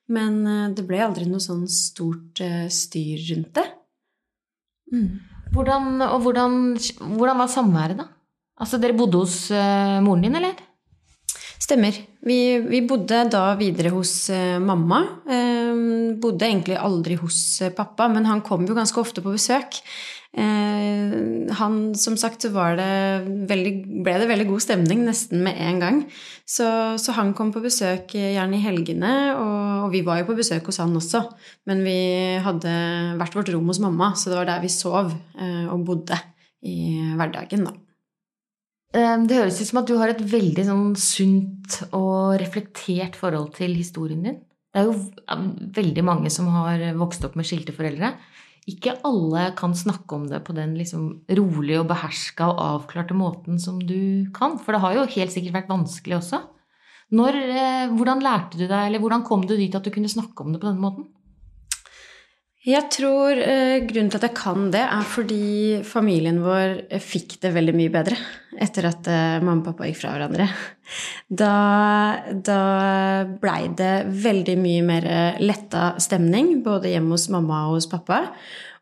Men 0.09 0.45
eh, 0.45 0.69
det 0.77 0.85
ble 0.85 1.01
aldri 1.05 1.25
noe 1.29 1.41
sånn 1.41 1.65
stort 1.69 2.41
eh, 2.45 2.67
styr 2.73 3.25
rundt 3.31 3.53
det. 3.57 3.67
Mm. 4.93 5.09
Hvordan, 5.53 6.01
og 6.05 6.21
hvordan, 6.25 6.55
hvordan 7.17 7.41
var 7.41 7.49
samværet, 7.49 8.01
da? 8.03 8.09
Altså, 8.59 8.77
dere 8.81 8.97
bodde 8.97 9.21
hos 9.21 9.47
uh, 9.55 10.01
moren 10.03 10.25
din, 10.25 10.35
eller? 10.35 10.57
Stemmer. 11.61 11.95
Vi, 12.27 12.37
vi, 12.65 12.81
bodde 12.85 13.21
da 13.31 13.53
videre 13.57 13.89
hos 13.93 14.11
uh, 14.33 14.57
mamma. 14.59 14.99
Um, 15.23 16.19
bodde 16.21 16.45
egentlig 16.45 16.75
aldri 16.77 17.15
hos 17.21 17.39
pappa, 17.77 18.09
men 18.11 18.27
han 18.27 18.43
kom 18.45 18.67
jo 18.67 18.75
ganske 18.77 18.99
ofte 18.99 19.23
på 19.23 19.33
besøk. 19.37 19.79
Eh, 20.37 21.13
han, 21.57 21.77
som 21.97 22.13
sagt, 22.19 22.45
så 22.45 22.65
det 22.77 22.89
veldig, 23.49 23.71
ble 24.05 24.13
det 24.21 24.27
veldig 24.29 24.45
god 24.51 24.61
stemning 24.61 25.01
nesten 25.07 25.41
med 25.45 25.57
en 25.57 25.81
gang. 25.81 25.99
Så, 26.45 26.67
så, 27.01 27.15
han 27.17 27.33
kom 27.37 27.49
på 27.53 27.63
besøk 27.63 28.13
gjerne 28.13 28.59
i 28.59 28.63
helgene, 28.63 29.13
og, 29.33 29.87
og, 29.87 29.89
vi 29.95 30.03
var 30.05 30.21
jo 30.21 30.29
på 30.29 30.37
besøk 30.37 30.69
hos 30.69 30.81
han 30.83 30.95
også. 30.97 31.23
Men 31.69 31.83
vi 31.85 31.99
hadde 32.45 32.73
hvert 33.19 33.37
vårt 33.39 33.53
rom 33.55 33.73
hos 33.73 33.81
mamma, 33.83 34.13
så 34.15 34.31
det 34.31 34.41
var 34.41 34.51
der 34.51 34.65
vi 34.65 34.73
sov 34.73 35.13
eh, 35.13 35.65
og 35.69 35.85
bodde 35.87 36.19
i 36.61 36.77
hverdagen, 37.17 37.65
da. 37.65 37.77
Eh, 38.93 39.15
det 39.25 39.41
høres 39.41 39.61
ut 39.61 39.71
som 39.71 39.81
at 39.81 39.89
du 39.89 39.97
har 39.97 40.13
et 40.13 40.21
veldig 40.21 40.67
sånn 40.69 40.93
sunt 40.99 41.81
og 41.89 42.37
reflektert 42.41 43.17
forhold 43.17 43.55
til 43.57 43.73
historien 43.77 44.21
din. 44.25 44.43
Det 44.69 44.83
er 44.83 44.85
jo 44.85 44.93
veldig 45.73 46.03
mange 46.05 46.29
som 46.29 46.45
har 46.53 46.91
vokst 46.97 47.23
opp 47.25 47.33
med 47.37 47.47
skilte 47.49 47.73
foreldre 47.73 48.13
ikke 48.69 48.95
alle 49.07 49.49
kan 49.57 49.73
snakke 49.77 50.15
om 50.15 50.27
det 50.29 50.41
på 50.45 50.53
den 50.57 50.75
liksom 50.77 51.09
rolige 51.39 51.81
og 51.81 51.89
beherska 51.89 52.51
og 52.51 52.61
avklarte 52.65 53.17
måten 53.17 53.59
som 53.61 53.79
du 53.81 54.29
kan. 54.35 54.57
For 54.61 54.75
det 54.75 54.83
har 54.83 54.97
jo 54.97 55.09
helt 55.17 55.33
sikkert 55.33 55.57
vært 55.61 55.71
vanskelig 55.71 56.19
også. 56.19 56.41
Når, 57.19 57.35
eh, 57.35 57.93
hvordan 57.97 58.21
lærte 58.21 58.57
du 58.57 58.67
deg, 58.67 58.81
eller 58.85 59.01
hvordan 59.01 59.25
kom 59.25 59.45
du 59.47 59.55
dit 59.57 59.73
at 59.73 59.83
du 59.83 59.89
kunne 59.89 60.11
snakke 60.11 60.45
om 60.45 60.53
det 60.53 60.61
på 60.61 60.69
denne 60.69 60.83
måten? 60.83 61.07
Jeg 62.67 62.89
tror 62.91 63.39
eh, 63.39 63.79
grunnen 63.87 64.09
til 64.11 64.19
at 64.19 64.25
jeg 64.27 64.35
kan 64.35 64.65
det, 64.73 64.81
er 64.83 65.05
fordi 65.07 65.79
familien 65.87 66.41
vår 66.43 66.73
eh, 66.91 66.99
fikk 66.99 67.37
det 67.45 67.53
veldig 67.55 67.75
mye 67.77 67.93
bedre 67.93 68.17
etter 68.59 68.89
at 68.89 69.07
eh, 69.07 69.37
mamma 69.39 69.61
og 69.61 69.69
pappa 69.69 69.87
gikk 69.87 70.01
fra 70.01 70.11
hverandre. 70.17 70.49
Da, 71.29 71.53
da 72.33 72.59
blei 73.39 73.69
det 73.79 73.93
veldig 74.09 74.57
mye 74.59 74.83
mer 74.83 75.07
letta 75.39 75.93
stemning, 76.03 76.57
både 76.65 76.91
hjemme 76.91 77.15
hos 77.15 77.29
mamma 77.31 77.67
og 77.69 77.77
hos 77.77 77.87
pappa. 77.87 78.25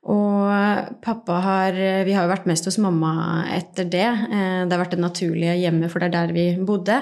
Og 0.08 0.94
pappa 1.04 1.42
har 1.44 1.78
Vi 2.08 2.14
har 2.16 2.24
jo 2.24 2.32
vært 2.32 2.48
mest 2.48 2.66
hos 2.70 2.80
mamma 2.80 3.44
etter 3.52 3.86
det. 3.92 4.08
Eh, 4.08 4.62
det 4.66 4.74
har 4.74 4.82
vært 4.88 4.96
det 4.96 5.04
naturlige 5.04 5.58
hjemmet, 5.60 5.92
for 5.92 6.02
det 6.02 6.10
er 6.10 6.16
der 6.18 6.34
vi 6.34 6.48
bodde. 6.58 7.02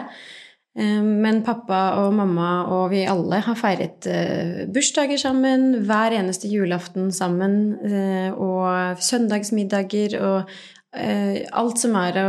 Eh, 0.75 1.01
men 1.03 1.39
pappa 1.47 1.81
og 2.01 2.13
mamma 2.17 2.49
og 2.75 2.89
vi 2.91 3.05
alle 3.07 3.39
har 3.45 3.55
feiret 3.55 4.07
eh, 4.11 4.63
bursdager 4.75 5.19
sammen, 5.21 5.69
hver 5.87 6.17
eneste 6.17 6.51
julaften 6.51 7.13
sammen, 7.15 7.77
eh, 7.87 8.31
og 8.33 8.99
søndagsmiddager 9.03 10.19
og 10.23 10.57
alt 10.95 11.75
som 11.81 11.91
er 11.99 12.15
å 12.21 12.27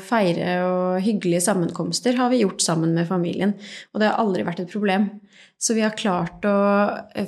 feire 0.00 0.52
og 0.64 1.02
hyggelige 1.04 1.42
sammenkomster, 1.44 2.14
har 2.16 2.30
vi 2.32 2.38
gjort 2.40 2.62
sammen 2.64 2.94
med 2.96 3.04
familien. 3.04 3.52
Og 3.92 4.00
det 4.00 4.08
har 4.08 4.22
aldri 4.22 4.46
vært 4.46 4.62
et 4.62 4.72
problem. 4.72 5.10
Så 5.60 5.76
vi 5.76 5.82
har 5.84 5.92
klart 5.92 6.46
å 6.48 6.54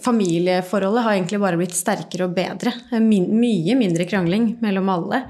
Familieforholdet 0.00 1.04
har 1.04 1.18
egentlig 1.18 1.42
bare 1.42 1.60
blitt 1.60 1.76
sterkere 1.76 2.30
og 2.30 2.32
bedre. 2.38 2.72
Mye 2.96 3.76
mindre 3.76 4.08
krangling 4.08 4.54
mellom 4.64 4.88
alle. 4.94 5.20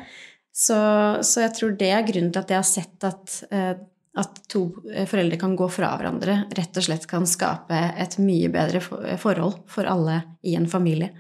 Så, 0.55 0.79
så 1.27 1.43
jeg 1.49 1.57
tror 1.59 1.75
det 1.83 1.91
er 1.97 2.07
grunnen 2.07 2.31
til 2.31 2.45
at 2.45 2.55
jeg 2.55 2.63
har 2.63 2.71
sett 2.71 3.11
at 3.11 3.90
at 4.19 4.41
to 4.51 4.65
eh, 4.91 5.07
foreldre 5.07 5.39
kan 5.39 5.53
gå 5.59 5.69
fra 5.71 5.93
hverandre, 5.99 6.45
rett 6.57 6.81
og 6.81 6.87
slett 6.87 7.07
kan 7.11 7.29
skape 7.31 7.79
et 8.01 8.17
mye 8.23 8.51
bedre 8.53 8.83
forhold 8.83 9.61
for 9.71 9.87
alle 9.91 10.23
i 10.43 10.57
en 10.59 10.67
familie. 10.71 11.13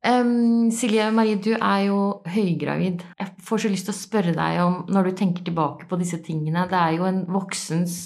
Um, 0.00 0.70
Silje 0.72 1.10
Marie, 1.12 1.36
du 1.36 1.50
er 1.52 1.82
jo 1.90 1.98
høygravid. 2.24 3.02
Jeg 3.20 3.42
får 3.44 3.60
så 3.60 3.70
lyst 3.70 3.84
til 3.90 3.92
å 3.92 3.98
spørre 3.98 4.32
deg 4.32 4.60
om, 4.64 4.78
når 4.88 5.10
du 5.10 5.18
tenker 5.18 5.44
tilbake 5.44 5.90
på 5.90 5.98
disse 6.00 6.22
tingene 6.24 6.64
Det 6.70 6.78
er 6.78 6.94
jo 6.96 7.04
en 7.04 7.18
voksens 7.28 7.98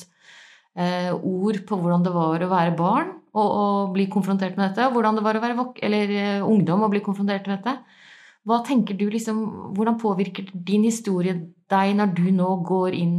uh, 0.75 1.15
ord 1.15 1.61
på 1.69 1.79
hvordan 1.79 2.03
det 2.03 2.15
var 2.17 2.43
å 2.43 2.51
være 2.51 2.75
barn 2.75 3.13
og, 3.31 3.47
og 3.47 3.95
bli 3.95 4.09
konfrontert 4.11 4.59
med 4.59 4.73
dette, 4.73 4.89
og 4.89 4.99
hvordan 4.99 5.21
det 5.21 5.25
var 5.27 5.39
å 5.39 5.45
være 5.45 5.69
eller, 5.87 6.17
uh, 6.19 6.49
ungdom 6.51 6.83
og 6.83 6.91
bli 6.97 7.05
konfrontert 7.07 7.47
med 7.47 7.63
dette. 7.63 8.03
Hva 8.45 8.61
tenker 8.67 8.97
du 8.99 9.09
liksom, 9.11 9.41
Hvordan 9.77 9.99
påvirker 10.01 10.51
din 10.53 10.85
historie 10.85 11.37
deg 11.73 11.97
når 11.97 12.15
du 12.17 12.27
nå 12.35 12.51
går 12.69 12.97
inn 12.97 13.19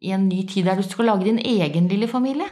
i 0.00 0.12
en 0.14 0.28
ny 0.30 0.44
tid 0.48 0.68
der 0.68 0.78
du 0.78 0.86
skal 0.86 1.10
lage 1.10 1.26
din 1.26 1.40
egen 1.42 1.88
lille 1.90 2.08
familie? 2.08 2.46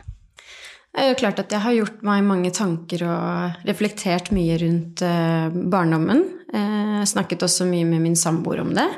Det 0.89 1.05
er 1.05 1.13
jo 1.13 1.19
klart 1.21 1.39
at 1.39 1.53
jeg 1.53 1.63
har 1.63 1.77
gjort 1.77 2.01
meg 2.07 2.25
mange 2.27 2.51
tanker 2.55 3.05
og 3.07 3.67
reflektert 3.69 4.33
mye 4.35 4.57
rundt 4.59 5.03
eh, 5.07 5.59
barndommen. 5.71 6.25
Jeg 6.49 7.03
eh, 7.05 7.05
snakket 7.07 7.45
også 7.47 7.69
mye 7.69 7.87
med 7.87 8.03
min 8.03 8.17
samboer 8.19 8.65
om 8.65 8.73
det. 8.75 8.89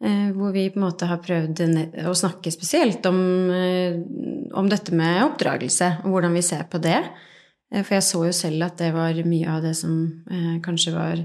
Eh, 0.00 0.30
hvor 0.32 0.54
vi 0.54 0.68
på 0.72 0.80
en 0.80 0.86
måte 0.86 1.08
har 1.10 1.20
prøvd 1.20 1.62
å 2.08 2.14
snakke 2.16 2.52
spesielt 2.54 3.04
om, 3.10 3.18
om 4.56 4.70
dette 4.70 4.96
med 4.96 5.24
oppdragelse, 5.26 5.90
og 6.06 6.14
hvordan 6.14 6.38
vi 6.38 6.46
ser 6.46 6.64
på 6.72 6.80
det. 6.80 7.02
For 7.82 7.96
jeg 7.98 8.06
så 8.06 8.22
jo 8.28 8.34
selv 8.36 8.68
at 8.68 8.78
det 8.80 8.92
var 8.94 9.18
mye 9.26 9.50
av 9.50 9.64
det 9.66 9.74
som 9.76 9.92
kanskje 10.64 10.94
var 10.94 11.24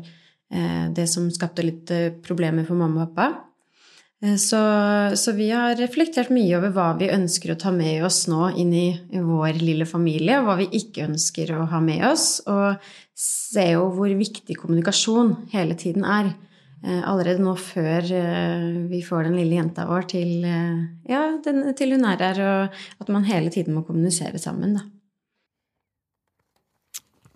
det 0.95 1.07
som 1.07 1.29
skapte 1.31 1.65
litt 1.65 1.91
eh, 1.93 2.11
problemer 2.23 2.67
for 2.67 2.79
mamma 2.79 3.05
og 3.05 3.15
pappa. 3.15 3.47
Eh, 4.23 4.35
så, 4.41 4.59
så, 5.15 5.33
vi 5.37 5.49
har 5.53 5.77
reflektert 5.79 6.31
mye 6.33 6.57
over 6.59 6.73
hva 6.75 6.89
vi 6.99 7.11
ønsker 7.13 7.53
å 7.53 7.59
ta 7.59 7.71
med 7.75 8.03
oss 8.07 8.25
nå 8.31 8.51
inn 8.59 8.73
i 8.75 8.87
vår 9.15 9.61
lille 9.63 9.87
familie, 9.89 10.39
og 10.39 10.49
hva 10.49 10.59
vi 10.61 10.69
ikke 10.81 11.07
ønsker 11.07 11.55
å 11.55 11.65
ha 11.71 11.81
med 11.83 12.05
oss, 12.11 12.41
og 12.51 12.81
ser 13.17 13.75
jo 13.77 13.89
hvor 13.95 14.11
viktig 14.11 14.59
kommunikasjon 14.59 15.35
hele 15.55 15.77
tiden 15.79 16.07
er. 16.07 16.33
Allerede 16.81 17.43
nå 17.45 17.51
før 17.61 18.07
vi 18.89 19.03
får 19.05 19.27
den 19.27 19.35
lille 19.37 19.59
jenta 19.59 19.83
vår 19.85 20.07
til, 20.15 20.31
ja, 21.05 21.19
den, 21.45 21.59
til 21.77 21.93
hun 21.93 22.07
er 22.09 22.23
her, 22.25 22.41
og 22.41 23.03
at 23.03 23.11
man 23.13 23.27
hele 23.27 23.53
tiden 23.53 23.77
må 23.77 23.83
kommunisere 23.85 24.41
sammen, 24.41 24.73
da. 24.79 24.87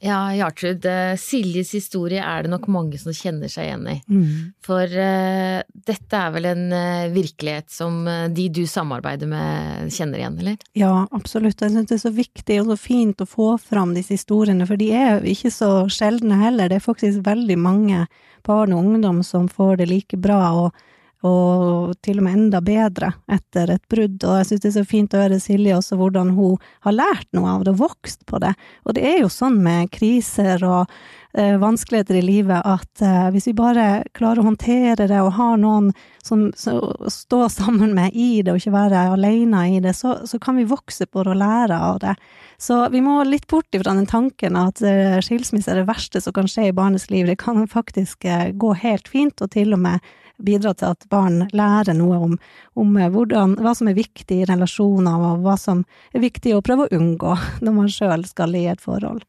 Ja, 0.06 0.20
Gjartrud. 0.36 0.86
Eh, 0.86 1.16
Siljes 1.18 1.72
historie 1.74 2.22
er 2.22 2.46
det 2.46 2.52
nok 2.54 2.68
mange 2.70 3.00
som 3.02 3.16
kjenner 3.16 3.50
seg 3.52 3.70
igjen 3.70 3.88
i. 3.90 3.96
Mm. 4.06 4.28
For 4.66 4.86
uh, 4.86 5.62
dette 5.88 6.20
er 6.20 6.34
vel 6.36 6.48
en 6.52 6.66
uh, 6.74 7.08
virkelighet 7.14 7.72
som 7.74 8.04
uh, 8.06 8.28
de 8.30 8.48
du 8.54 8.64
samarbeider 8.70 9.30
med, 9.30 9.90
kjenner 9.96 10.22
igjen, 10.22 10.38
eller? 10.44 10.58
Ja, 10.78 10.94
absolutt. 11.16 11.62
Jeg 11.62 11.74
syns 11.74 11.90
det 11.90 11.98
er 11.98 12.04
så 12.06 12.14
viktig 12.14 12.60
og 12.62 12.72
så 12.74 12.80
fint 12.86 13.24
å 13.24 13.30
få 13.30 13.50
fram 13.62 13.96
disse 13.98 14.14
historiene, 14.18 14.68
for 14.70 14.82
de 14.82 14.92
er 14.94 15.26
ikke 15.26 15.54
så 15.54 15.72
sjeldne 15.92 16.38
heller. 16.44 16.70
Det 16.70 16.80
er 16.82 16.86
faktisk 16.86 17.26
veldig 17.26 17.58
mange 17.62 18.06
barn 18.46 18.76
og 18.76 18.86
ungdom 18.86 19.24
som 19.26 19.50
får 19.50 19.82
det 19.82 19.90
like 19.90 20.22
bra. 20.22 20.42
og 20.54 20.86
og 21.26 21.96
til 22.06 22.20
og 22.20 22.26
med 22.28 22.38
enda 22.38 22.62
bedre 22.62 23.14
etter 23.32 23.72
et 23.76 23.84
brudd. 23.92 24.20
Og 24.24 24.40
jeg 24.40 24.50
synes 24.50 24.64
det 24.64 24.72
er 24.72 24.78
så 24.78 24.88
fint 24.90 25.16
å 25.16 25.22
høre 25.24 25.42
Silje 25.42 25.78
også 25.78 25.98
hvordan 26.00 26.34
hun 26.38 26.58
har 26.86 26.98
lært 26.98 27.30
noe 27.36 27.56
av 27.56 27.66
det 27.66 27.76
og 27.76 27.84
vokst 27.86 28.26
på 28.30 28.42
det. 28.44 28.54
Og 28.86 28.98
det 28.98 29.06
er 29.08 29.22
jo 29.24 29.32
sånn 29.32 29.58
med 29.64 29.92
kriser 29.96 30.62
og 30.68 30.92
eh, 31.38 31.56
vanskeligheter 31.62 32.20
i 32.20 32.26
livet 32.26 32.62
at 32.66 33.02
eh, 33.02 33.30
hvis 33.34 33.50
vi 33.50 33.56
bare 33.58 34.04
klarer 34.18 34.44
å 34.44 34.50
håndtere 34.50 35.08
det 35.10 35.22
og 35.24 35.34
har 35.40 35.58
noen 35.62 35.92
som 36.26 36.48
står 36.56 37.48
sammen 37.60 37.96
med 37.98 38.14
i 38.14 38.42
det, 38.42 38.54
og 38.54 38.62
ikke 38.62 38.76
være 38.76 39.08
alene 39.16 39.66
i 39.76 39.80
det, 39.84 39.96
så, 39.98 40.20
så 40.28 40.40
kan 40.42 40.60
vi 40.60 40.68
vokse 40.70 41.08
på 41.08 41.24
det 41.24 41.36
og 41.36 41.42
lære 41.42 41.80
av 41.90 42.02
det. 42.04 42.16
Så 42.58 42.86
vi 42.94 43.02
må 43.04 43.18
litt 43.28 43.48
bort 43.52 43.76
ifra 43.76 43.96
den 43.96 44.08
tanken 44.10 44.60
at 44.60 44.82
eh, 44.86 45.18
skilsmisse 45.24 45.74
er 45.74 45.82
det 45.82 45.90
verste 45.90 46.22
som 46.24 46.36
kan 46.36 46.50
skje 46.50 46.70
i 46.70 46.76
barnets 46.76 47.10
liv. 47.12 47.28
Det 47.28 47.40
kan 47.42 47.66
faktisk 47.68 48.26
eh, 48.26 48.52
gå 48.54 48.76
helt 48.84 49.10
fint, 49.12 49.42
og 49.42 49.52
til 49.56 49.76
og 49.76 49.84
med 49.84 50.16
bidra 50.38 50.74
til 50.78 50.94
at 50.94 51.06
barn 51.12 51.46
lærer 51.56 51.96
noe 51.98 52.18
om, 52.30 52.34
om 52.80 52.98
eh, 52.98 53.12
hvordan, 53.12 53.58
hva 53.62 53.76
som 53.78 53.92
er 53.92 53.98
viktig 53.98 54.42
i 54.42 54.50
relasjoner, 54.50 55.30
og 55.30 55.46
hva 55.46 55.56
som 55.60 55.86
er 56.14 56.26
viktig 56.26 56.56
å 56.56 56.64
prøve 56.66 56.88
å 56.88 56.98
unngå 56.98 57.38
når 57.66 57.80
man 57.80 57.92
sjøl 57.92 58.28
skal 58.30 58.58
i 58.58 58.68
et 58.72 58.84
forhold. 58.84 59.24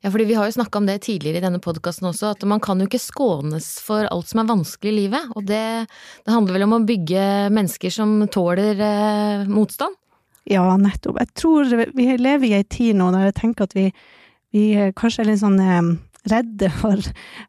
Ja, 0.00 0.10
fordi 0.10 0.28
vi 0.28 0.36
har 0.38 0.46
jo 0.46 0.54
snakka 0.54 0.78
om 0.78 0.86
det 0.86 1.00
tidligere 1.02 1.40
i 1.40 1.42
denne 1.42 1.58
podkasten 1.62 2.06
også, 2.06 2.30
at 2.34 2.44
man 2.46 2.62
kan 2.62 2.78
jo 2.78 2.86
ikke 2.86 3.02
skånes 3.02 3.72
for 3.82 4.06
alt 4.06 4.30
som 4.30 4.44
er 4.44 4.50
vanskelig 4.52 4.92
i 4.92 4.96
livet. 5.00 5.32
Og 5.34 5.46
det, 5.48 5.64
det 6.22 6.34
handler 6.34 6.58
vel 6.58 6.66
om 6.68 6.76
å 6.76 6.84
bygge 6.86 7.24
mennesker 7.54 7.94
som 7.94 8.16
tåler 8.30 8.78
eh, 8.78 9.46
motstand? 9.50 9.98
Ja, 10.50 10.66
nettopp. 10.76 11.18
Jeg 11.22 11.32
tror 11.40 11.70
vi 11.96 12.08
lever 12.20 12.50
i 12.50 12.56
ei 12.58 12.66
tid 12.68 12.98
nå 12.98 13.08
der 13.14 13.30
jeg 13.30 13.38
tenker 13.40 13.66
at 13.66 13.74
vi, 13.76 13.88
vi 14.54 14.66
kanskje 14.96 15.24
er 15.24 15.30
litt 15.32 15.42
sånn 15.42 15.60
eh, 15.62 15.94
redde 16.30 16.70
for, 16.80 17.00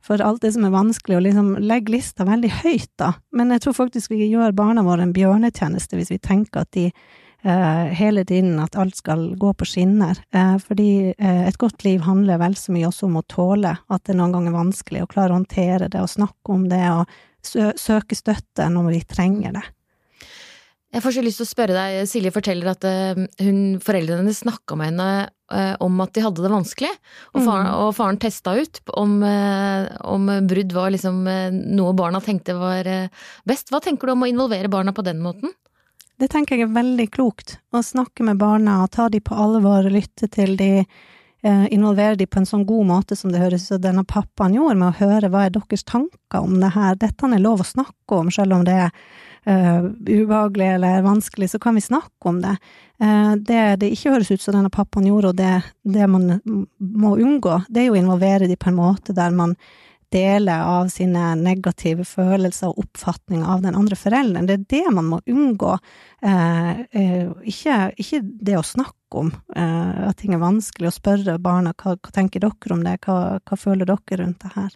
for, 0.04 0.22
alt 0.22 0.42
det 0.44 0.54
som 0.56 0.66
er 0.68 0.74
vanskelig, 0.76 1.18
og 1.18 1.26
liksom 1.28 1.52
legge 1.64 1.96
lista 1.96 2.28
veldig 2.28 2.52
høyt, 2.64 2.92
da. 3.02 3.14
Men 3.36 3.54
jeg 3.56 3.66
tror 3.66 3.78
faktisk 3.84 4.14
vi 4.14 4.30
gjør 4.30 4.56
barna 4.56 4.86
våre 4.86 5.06
en 5.06 5.16
bjørnetjeneste 5.16 6.00
hvis 6.00 6.14
vi 6.14 6.20
tenker 6.24 6.66
at 6.66 6.72
de 6.76 6.90
eh, 6.90 7.86
hele 8.00 8.26
tiden 8.28 8.58
at 8.64 8.78
alt 8.80 8.98
skal 9.00 9.28
gå 9.40 9.54
på 9.54 9.68
skinner. 9.70 10.20
Eh, 10.36 10.58
fordi 10.64 11.14
eh, 11.14 11.46
et 11.48 11.60
godt 11.62 11.86
liv 11.88 12.04
handler 12.08 12.42
vel 12.42 12.58
så 12.60 12.76
mye 12.76 12.90
også 12.90 13.10
om 13.10 13.22
å 13.22 13.28
tåle 13.32 13.78
at 13.78 14.06
det 14.08 14.18
noen 14.18 14.36
ganger 14.36 14.54
er 14.54 14.60
vanskelig, 14.60 15.06
å 15.06 15.14
klare 15.14 15.34
å 15.34 15.40
håndtere 15.40 15.90
det 15.92 16.04
og 16.04 16.12
snakke 16.12 16.58
om 16.58 16.68
det 16.72 16.84
og 16.92 17.18
sø 17.46 17.72
søke 17.78 18.18
støtte 18.18 18.68
når 18.74 18.92
vi 18.92 19.02
trenger 19.08 19.60
det. 19.60 19.66
Jeg 20.96 21.04
får 21.04 21.12
så 21.18 21.22
lyst 21.26 21.42
til 21.42 21.44
å 21.44 21.50
spørre 21.50 21.76
deg, 21.76 22.06
Silje 22.08 22.32
forteller 22.32 22.70
at 22.72 22.86
uh, 22.88 23.18
hun, 23.44 23.58
foreldrene 23.84 24.22
hennes 24.22 24.38
snakka 24.46 24.78
med 24.80 24.94
henne 24.94 25.08
uh, 25.52 25.74
om 25.84 25.98
at 26.00 26.14
de 26.16 26.24
hadde 26.24 26.46
det 26.46 26.52
vanskelig, 26.54 26.92
og, 27.34 27.42
mm. 27.42 27.48
faren, 27.50 27.68
og 27.84 27.90
faren 27.98 28.20
testa 28.22 28.54
ut 28.56 28.80
om, 28.96 29.18
uh, 29.20 29.90
om, 30.08 30.30
brudd 30.48 30.72
var 30.76 30.94
liksom 30.96 31.20
noe 31.76 31.96
barna 32.00 32.22
tenkte 32.24 32.56
var 32.56 32.88
best. 33.44 33.74
Hva 33.74 33.82
tenker 33.84 34.08
du 34.08 34.14
om 34.16 34.24
å 34.24 34.32
involvere 34.32 34.72
barna 34.72 34.96
på 34.96 35.04
den 35.04 35.20
måten? 35.26 35.52
Det 36.16 36.32
tenker 36.32 36.56
jeg 36.56 36.70
er 36.70 36.78
veldig 36.78 37.10
klokt. 37.12 37.58
Å 37.76 37.84
snakke 37.84 38.24
med 38.24 38.40
barna, 38.40 38.80
ta 38.88 39.10
de 39.12 39.20
på 39.20 39.36
alvor, 39.36 39.90
lytte 39.92 40.32
til 40.32 40.56
de, 40.56 40.86
involvere 41.44 42.16
de 42.16 42.24
på 42.24 42.40
en 42.40 42.48
sånn 42.48 42.64
god 42.66 42.88
måte 42.88 43.20
som 43.20 43.36
det 43.36 43.44
høres 43.44 43.68
ut 43.68 43.74
som 43.74 43.84
denne 43.84 44.06
pappaen 44.08 44.56
gjorde, 44.56 44.80
med 44.80 44.94
å 44.94 45.00
høre 45.02 45.28
hva 45.34 45.44
er 45.44 45.52
deres 45.58 45.84
tanker 45.84 46.40
om 46.40 46.56
det 46.64 46.72
her. 46.72 46.96
Dette 47.04 47.28
er 47.28 47.44
lov 47.44 47.66
å 47.66 47.68
snakke 47.68 48.22
om, 48.24 48.32
selv 48.32 48.56
om 48.56 48.64
det 48.64 48.80
er 48.88 48.96
uh, 49.50 49.86
ubehagelig 50.08 50.68
eller 50.76 51.02
vanskelig, 51.02 51.50
så 51.50 51.60
kan 51.60 51.76
vi 51.76 51.82
snakke 51.82 52.30
om 52.30 52.42
det. 52.42 52.58
Uh, 53.04 53.36
det 53.36 53.64
det 53.82 53.92
ikke 53.94 54.16
høres 54.16 54.32
ut 54.32 54.42
som 54.42 54.58
denne 54.58 54.74
pappaen 54.74 55.08
gjorde, 55.10 55.34
og 55.34 55.40
det, 55.40 55.62
det 55.84 56.08
man 56.12 56.40
må 56.80 57.16
unngå, 57.18 57.62
det 57.70 57.84
er 57.84 57.90
jo 57.90 57.98
å 57.98 58.04
involvere 58.04 58.50
de 58.50 58.58
på 58.60 58.72
en 58.72 58.80
måte 58.80 59.16
der 59.16 59.36
man 59.36 59.56
deler 60.14 60.62
av 60.64 60.88
sine 60.94 61.34
negative 61.36 62.06
følelser 62.08 62.70
og 62.70 62.86
oppfatninger 62.86 63.48
av 63.52 63.64
den 63.66 63.76
andre 63.76 63.98
forelderen. 64.00 64.46
Det 64.48 64.56
er 64.60 64.68
det 64.72 64.94
man 64.96 65.10
må 65.12 65.20
unngå, 65.28 65.74
uh, 65.76 66.74
ikke, 67.44 67.80
ikke, 68.00 68.22
det 68.22 68.58
å 68.60 68.64
snakke 68.66 68.94
om 69.16 69.30
at 69.56 70.18
ting 70.20 70.34
er 70.36 70.42
vanskelig, 70.42 70.90
og 70.90 70.96
spørre 70.98 71.38
barna 71.40 71.72
hva, 71.80 71.94
hva 71.96 72.12
tenker 72.12 72.44
dere 72.44 72.74
om 72.76 72.82
det, 72.84 72.98
hva, 73.06 73.38
hva 73.40 73.58
føler 73.60 73.88
dere 73.88 74.18
rundt 74.20 74.42
det 74.44 74.52
her? 74.58 74.74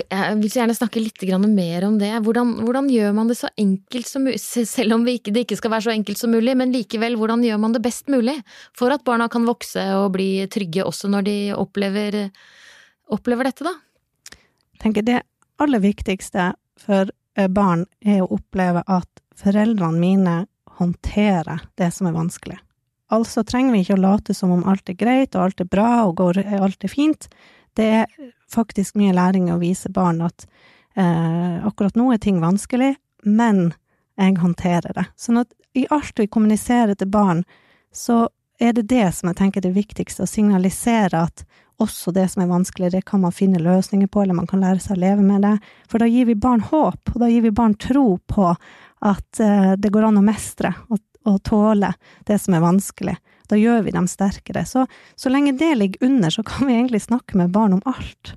Jeg 0.00 0.36
vil 0.38 0.52
gjerne 0.52 0.74
snakke 0.76 1.00
litt 1.02 1.22
mer 1.48 1.84
om 1.86 1.98
det. 1.98 2.10
Hvordan, 2.24 2.52
hvordan, 2.64 2.88
gjør 2.92 3.12
man 3.16 3.28
det 3.28 3.36
så 3.38 3.48
enkelt 3.56 4.08
som 4.08 4.24
mulig, 4.24 4.38
selv 4.40 4.94
om 4.94 5.04
det 5.04 5.20
ikke 5.24 5.58
skal 5.58 5.70
være 5.70 5.86
så 5.86 5.94
enkelt 5.94 6.18
som 6.18 6.30
mulig, 6.30 6.56
men 6.56 6.72
likevel, 6.72 7.16
hvordan 7.16 7.44
gjør 7.44 7.58
man 7.58 7.72
det 7.72 7.82
best 7.82 8.08
mulig 8.08 8.38
for 8.76 8.90
at 8.90 9.04
barna 9.04 9.28
kan 9.28 9.46
vokse 9.48 9.82
og 9.98 10.12
bli 10.16 10.46
trygge 10.52 10.84
også 10.84 11.10
når 11.12 11.26
de 11.28 11.36
opplever, 11.56 12.30
opplever 13.12 13.50
dette, 13.50 13.64
da? 13.66 13.74
Jeg 14.72 14.84
tenker 14.86 15.06
det 15.06 15.20
aller 15.62 15.82
viktigste 15.82 16.52
for 16.80 17.10
eh, 17.38 17.48
barn 17.48 17.86
er 18.00 18.22
å 18.22 18.32
oppleve 18.34 18.82
at 18.86 19.08
foreldrene 19.38 20.00
mine 20.00 20.36
håndterer 20.78 21.66
det 21.78 21.90
som 21.94 22.08
er 22.08 22.16
vanskelig. 22.16 22.58
Altså 23.12 23.44
trenger 23.44 23.74
vi 23.74 23.82
ikke 23.84 23.98
å 23.98 24.02
late 24.02 24.34
som 24.34 24.54
om 24.54 24.64
alt 24.68 24.88
er 24.88 24.96
greit 24.96 25.36
og 25.36 25.46
alt 25.46 25.60
er 25.60 25.68
bra 25.68 26.06
og 26.06 26.16
går, 26.22 26.40
alt 26.64 26.86
er 26.86 26.92
fint. 26.92 27.28
Det 27.76 27.88
er 28.02 28.06
faktisk 28.52 28.98
mye 29.00 29.14
læring 29.16 29.48
å 29.52 29.60
vise 29.62 29.90
barn 29.92 30.20
at 30.24 30.46
eh, 30.96 31.64
akkurat 31.66 31.96
nå 31.96 32.10
er 32.12 32.20
ting 32.22 32.40
vanskelig, 32.42 32.94
men 33.24 33.72
jeg 34.20 34.38
håndterer 34.42 34.92
det. 34.96 35.06
Sånn 35.16 35.40
at 35.40 35.52
i 35.78 35.86
alt 35.90 36.18
vi 36.20 36.28
kommuniserer 36.28 36.94
til 36.98 37.08
barn, 37.12 37.44
så 37.92 38.26
er 38.60 38.76
det 38.76 38.90
det 38.92 39.08
som 39.16 39.30
jeg 39.30 39.38
tenker 39.40 39.62
er 39.62 39.70
det 39.70 39.78
viktigste, 39.78 40.26
å 40.26 40.30
signalisere 40.30 41.24
at 41.24 41.44
også 41.82 42.12
det 42.14 42.28
som 42.30 42.44
er 42.44 42.50
vanskelig, 42.50 42.92
det 42.92 43.04
kan 43.08 43.22
man 43.24 43.34
finne 43.34 43.62
løsninger 43.62 44.06
på, 44.06 44.22
eller 44.22 44.36
man 44.38 44.46
kan 44.46 44.62
lære 44.62 44.82
seg 44.84 44.96
å 44.96 45.02
leve 45.02 45.24
med 45.24 45.42
det. 45.42 45.56
For 45.90 46.02
da 46.02 46.06
gir 46.06 46.28
vi 46.28 46.38
barn 46.38 46.62
håp, 46.62 47.14
og 47.14 47.18
da 47.18 47.30
gir 47.30 47.42
vi 47.46 47.54
barn 47.54 47.74
tro 47.80 48.18
på 48.30 48.52
at 48.52 49.40
eh, 49.42 49.72
det 49.80 49.90
går 49.90 50.06
an 50.08 50.20
å 50.20 50.24
mestre 50.24 50.74
og, 50.92 51.00
og 51.26 51.40
tåle 51.48 51.94
det 52.28 52.38
som 52.38 52.54
er 52.54 52.62
vanskelig. 52.62 53.16
Da 53.50 53.58
gjør 53.58 53.82
vi 53.86 53.94
dem 53.94 54.08
sterkere. 54.10 54.64
Så, 54.68 54.86
så 55.16 55.32
lenge 55.32 55.56
det 55.58 55.72
ligger 55.78 56.08
under, 56.08 56.32
så 56.34 56.44
kan 56.46 56.68
vi 56.68 56.76
egentlig 56.76 57.02
snakke 57.06 57.38
med 57.40 57.54
barn 57.54 57.76
om 57.78 57.82
alt. 57.88 58.34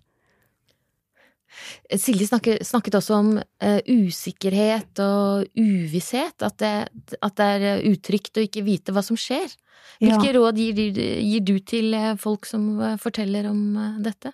Silje 1.96 2.28
snakket, 2.28 2.66
snakket 2.68 2.98
også 3.00 3.20
om 3.22 3.30
uh, 3.40 3.80
usikkerhet 3.88 5.00
og 5.04 5.46
uvisshet, 5.56 6.44
at 6.44 6.58
det, 6.60 6.74
at 7.22 7.38
det, 7.40 7.46
er 7.46 7.86
utrygt 7.92 8.36
å 8.36 8.44
ikke 8.44 8.66
vite 8.66 8.96
hva 8.96 9.06
som 9.06 9.20
skjer. 9.20 9.48
Hvilke 10.02 10.28
ja. 10.28 10.34
råd 10.36 10.60
gir, 10.60 10.82
gir, 10.98 11.44
du 11.46 11.56
til 11.64 11.94
eh, 11.96 12.18
folk 12.20 12.48
som 12.50 12.66
forteller 13.00 13.46
om 13.48 13.78
dette? 14.04 14.34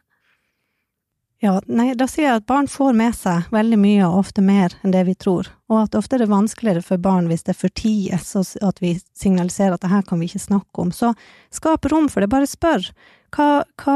Ja, 1.41 1.55
nei, 1.65 1.95
da 1.97 2.05
sier 2.05 2.27
jeg 2.27 2.37
at 2.37 2.45
barn 2.45 2.67
får 2.69 2.93
med 2.93 3.15
seg 3.17 3.47
veldig 3.49 3.77
mye, 3.81 4.01
og 4.05 4.19
ofte 4.19 4.43
mer 4.45 4.75
enn 4.85 4.93
det 4.93 5.01
vi 5.07 5.15
tror, 5.17 5.47
og 5.73 5.79
at 5.79 5.95
ofte 5.97 6.13
er 6.13 6.21
det 6.21 6.29
vanskeligere 6.29 6.83
for 6.85 7.01
barn 7.01 7.25
hvis 7.31 7.47
det 7.47 7.55
forties, 7.57 8.35
og 8.37 8.67
at 8.67 8.81
vi 8.83 8.91
signaliserer 9.17 9.73
at 9.73 9.81
det 9.81 9.89
her 9.89 10.03
kan 10.05 10.21
vi 10.21 10.29
ikke 10.29 10.43
snakke 10.43 10.83
om. 10.83 10.91
Så 10.93 11.15
skap 11.49 11.87
rom 11.89 12.11
for 12.13 12.21
det, 12.21 12.29
bare 12.29 12.49
spør. 12.49 12.85
Hva, 13.33 13.47
hva 13.81 13.95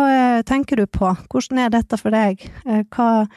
tenker 0.49 0.81
du 0.81 0.87
på, 0.89 1.11
hvordan 1.29 1.61
er 1.61 1.75
dette 1.75 1.99
for 2.01 2.17
deg, 2.17 2.41
eh, 2.65 2.81
hva, 2.95 3.27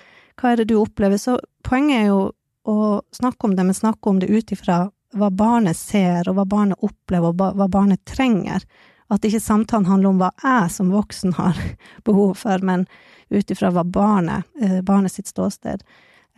hva 0.41 0.55
er 0.55 0.63
det 0.63 0.71
du 0.73 0.79
opplever? 0.81 1.21
Så 1.21 1.37
poenget 1.69 1.99
er 1.99 2.09
jo 2.09 2.23
å 2.65 3.03
snakke 3.13 3.45
om 3.45 3.59
det, 3.59 3.69
men 3.69 3.77
snakke 3.77 4.09
om 4.09 4.23
det 4.25 4.31
ut 4.33 4.57
ifra 4.57 4.87
hva 5.21 5.29
barnet 5.29 5.77
ser, 5.77 6.25
og 6.31 6.39
hva 6.41 6.49
barnet 6.49 6.81
opplever, 6.81 7.37
og 7.37 7.61
hva 7.61 7.69
barnet 7.69 8.01
trenger. 8.09 8.65
At 9.13 9.25
ikke 9.25 9.45
samtalen 9.45 9.89
handler 9.89 10.15
om 10.15 10.25
hva 10.25 10.33
jeg 10.41 10.73
som 10.73 10.97
voksen 10.97 11.37
har 11.37 11.61
behov 12.09 12.39
for, 12.41 12.65
men 12.65 12.89
ut 13.31 13.51
ifra 13.51 13.73
hva 13.75 13.85
barnet, 13.85 14.49
eh, 14.61 14.81
barnet 14.83 15.13
sitt 15.13 15.31
ståsted. 15.31 15.83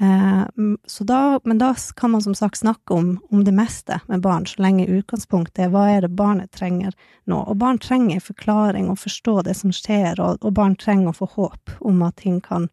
Eh, 0.01 0.45
da, 1.01 1.41
men 1.45 1.59
da 1.59 1.75
kan 1.97 2.11
man 2.11 2.23
som 2.23 2.35
sagt 2.35 2.57
snakke 2.57 2.95
om, 2.95 3.21
om, 3.31 3.45
det 3.45 3.53
meste 3.53 4.01
med 4.07 4.21
barn, 4.21 4.47
så 4.47 4.63
lenge 4.63 4.87
utgangspunktet 4.87 5.67
er 5.67 5.75
hva 5.75 5.85
er 5.93 6.07
det 6.07 6.15
barnet 6.17 6.53
trenger 6.57 6.95
nå. 7.29 7.43
Og 7.43 7.59
barn 7.61 7.79
trenger 7.79 8.23
forklaring 8.25 8.89
og 8.89 9.03
forstå 9.03 9.43
det 9.51 9.59
som 9.61 9.75
skjer, 9.77 10.17
og, 10.21 10.41
og 10.41 10.57
barn 10.57 10.79
trenger 10.81 11.13
å 11.13 11.19
få 11.21 11.29
håp 11.35 11.77
om 11.85 12.01
at 12.07 12.17
ting 12.23 12.41
kan 12.41 12.71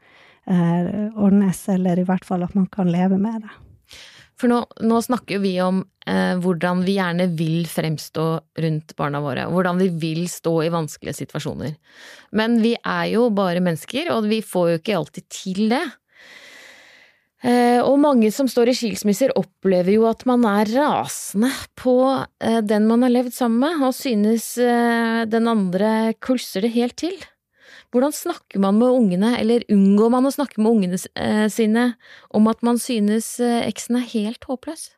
eh, 0.48 1.12
ordnes, 1.16 1.66
eller 1.74 2.00
i 2.00 2.08
hvert 2.08 2.26
fall 2.26 2.48
at 2.48 2.56
man 2.56 2.70
kan 2.72 2.92
leve 2.92 3.20
med 3.20 3.44
det. 3.44 3.56
For 4.38 4.52
nå, 4.52 4.62
nå 4.86 4.98
snakker 5.02 5.42
vi 5.42 5.56
om 5.66 5.82
eh, 6.06 6.36
hvordan 6.42 6.84
vi 6.86 6.98
gjerne 7.00 7.26
vil 7.38 7.66
fremstå 7.70 8.26
rundt 8.64 8.94
barna 9.00 9.22
våre, 9.24 9.48
Og 9.48 9.58
hvordan 9.58 9.82
vi 9.82 9.90
vil 9.90 10.28
stå 10.30 10.60
i 10.68 10.74
vanskelige 10.74 11.24
situasjoner. 11.24 11.78
Men 12.38 12.60
vi 12.62 12.76
er 12.78 13.06
jo 13.16 13.30
bare 13.34 13.64
mennesker, 13.66 14.12
og 14.14 14.30
vi 14.30 14.44
får 14.46 14.70
jo 14.70 14.82
ikke 14.82 15.00
alltid 15.00 15.30
til 15.34 15.64
det. 15.74 15.86
Eh, 17.46 17.80
og 17.86 18.00
mange 18.02 18.32
som 18.34 18.48
står 18.50 18.72
i 18.72 18.78
skilsmisser 18.78 19.36
opplever 19.38 19.94
jo 19.94 20.08
at 20.10 20.24
man 20.30 20.46
er 20.50 20.70
rasende 20.74 21.52
på 21.78 21.98
eh, 22.18 22.62
den 22.66 22.88
man 22.90 23.06
har 23.06 23.14
levd 23.14 23.36
sammen 23.36 23.62
med, 23.62 23.84
og 23.86 23.94
synes 23.98 24.56
eh, 24.58 25.22
den 25.30 25.50
andre 25.50 26.14
kulser 26.22 26.66
det 26.66 26.74
helt 26.78 26.98
til. 26.98 27.18
Hvordan 27.96 28.12
snakker 28.14 28.60
man 28.60 28.80
med 28.82 28.92
ungene, 28.92 29.32
eller 29.40 29.64
unngår 29.72 30.12
man 30.12 30.28
å 30.28 30.34
snakke 30.34 30.60
med 30.60 30.72
ungene 30.74 31.00
eh, 31.16 31.48
sine 31.52 31.94
om 32.36 32.50
at 32.52 32.64
man 32.66 32.80
synes 32.82 33.38
eh, 33.40 33.64
eksen 33.68 34.02
er 34.02 34.10
helt 34.12 34.44
håpløs? 34.50 34.90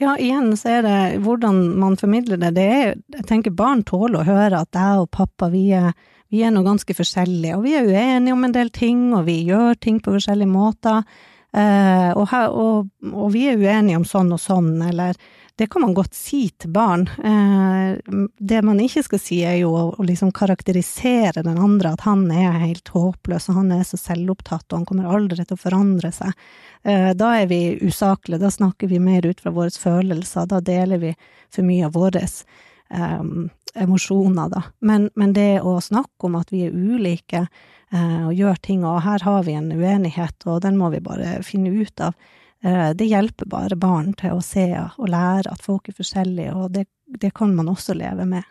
Ja, 0.00 0.14
igjen 0.16 0.54
så 0.56 0.78
er 0.78 0.86
det 0.86 1.00
hvordan 1.26 1.58
man 1.76 1.98
formidler 2.00 2.40
det. 2.40 2.54
det 2.56 2.64
er, 2.64 2.94
jeg 3.18 3.26
tenker 3.28 3.52
barn 3.52 3.82
tåler 3.84 4.22
å 4.22 4.28
høre 4.30 4.62
at 4.64 4.72
jeg 4.72 5.02
og 5.02 5.10
pappa, 5.12 5.50
vi 5.52 5.66
er, 5.76 5.92
vi 6.32 6.40
er 6.40 6.54
noe 6.54 6.64
ganske 6.64 6.96
forskjellige, 6.96 7.58
og 7.58 7.66
vi 7.66 7.74
er 7.76 7.84
uenige 7.90 8.32
om 8.32 8.46
en 8.48 8.54
del 8.56 8.72
ting, 8.72 9.10
og 9.12 9.26
vi 9.28 9.42
gjør 9.44 9.76
ting 9.76 9.98
på 10.00 10.14
forskjellige 10.16 10.48
måter. 10.48 11.04
Uh, 11.50 12.14
og, 12.14 12.32
og, 12.54 12.88
og, 13.10 13.28
vi 13.34 13.48
er 13.50 13.58
uenige 13.58 13.98
om 13.98 14.06
sånn 14.06 14.30
og 14.32 14.40
sånn, 14.40 14.76
eller 14.86 15.18
det 15.60 15.66
kan 15.66 15.82
man 15.82 15.94
godt 15.94 16.14
si 16.16 16.46
til 16.56 16.70
barn. 16.72 17.02
Eh, 17.24 17.98
det 18.38 18.62
man 18.64 18.78
ikke 18.80 19.02
skal 19.04 19.20
si, 19.20 19.42
er 19.44 19.58
jo 19.60 19.74
å 19.76 20.06
liksom 20.08 20.30
karakterisere 20.32 21.42
den 21.44 21.60
andre, 21.60 21.90
at 21.92 22.06
han 22.06 22.22
er 22.32 22.56
helt 22.62 22.88
håpløs, 22.88 23.50
og 23.52 23.58
han 23.58 23.74
er 23.76 23.82
så 23.84 24.00
selvopptatt, 24.00 24.64
og 24.70 24.78
han 24.78 24.86
kommer 24.88 25.10
aldri 25.12 25.44
til 25.44 25.58
å 25.58 25.60
forandre 25.60 26.14
seg. 26.16 26.32
Eh, 26.80 27.10
da 27.12 27.34
er 27.42 27.52
vi 27.52 27.76
usaklige, 27.76 28.40
da 28.40 28.48
snakker 28.56 28.88
vi 28.88 29.02
mer 29.04 29.28
ut 29.28 29.44
fra 29.44 29.52
våre 29.52 29.76
følelser, 29.84 30.48
da 30.48 30.62
deler 30.64 31.04
vi 31.04 31.12
for 31.52 31.68
mye 31.68 31.90
av 31.90 32.00
våre 32.00 32.24
um, 32.24 33.50
emosjoner, 33.76 34.48
da. 34.56 34.64
Men, 34.80 35.10
men, 35.12 35.36
det 35.36 35.60
å 35.60 35.76
snakke 35.84 36.30
om 36.30 36.40
at 36.40 36.56
vi 36.56 36.70
er 36.70 36.72
ulike 36.72 37.44
og 37.90 38.32
gjør 38.38 38.58
ting, 38.62 38.84
og 38.86 39.00
her 39.02 39.20
har 39.26 39.40
vi 39.44 39.58
en 39.58 39.72
uenighet, 39.74 40.46
og 40.46 40.60
den 40.64 40.76
må 40.78 40.92
vi 40.92 41.04
bare 41.04 41.40
finne 41.44 41.72
ut 41.74 42.00
av, 42.00 42.14
Eh, 42.14 42.39
det 42.60 43.06
hjelper 43.08 43.48
bare 43.48 43.76
barn 43.80 44.10
til 44.20 44.34
å 44.36 44.42
se 44.44 44.66
og 44.76 45.06
lære 45.08 45.48
at 45.48 45.62
folk 45.64 45.88
er 45.88 45.96
forskjellige, 45.96 46.52
og 46.52 46.74
det, 46.74 46.82
det 47.08 47.30
kan 47.32 47.54
man 47.56 47.70
også 47.72 47.96
leve 47.96 48.26
med. 48.28 48.44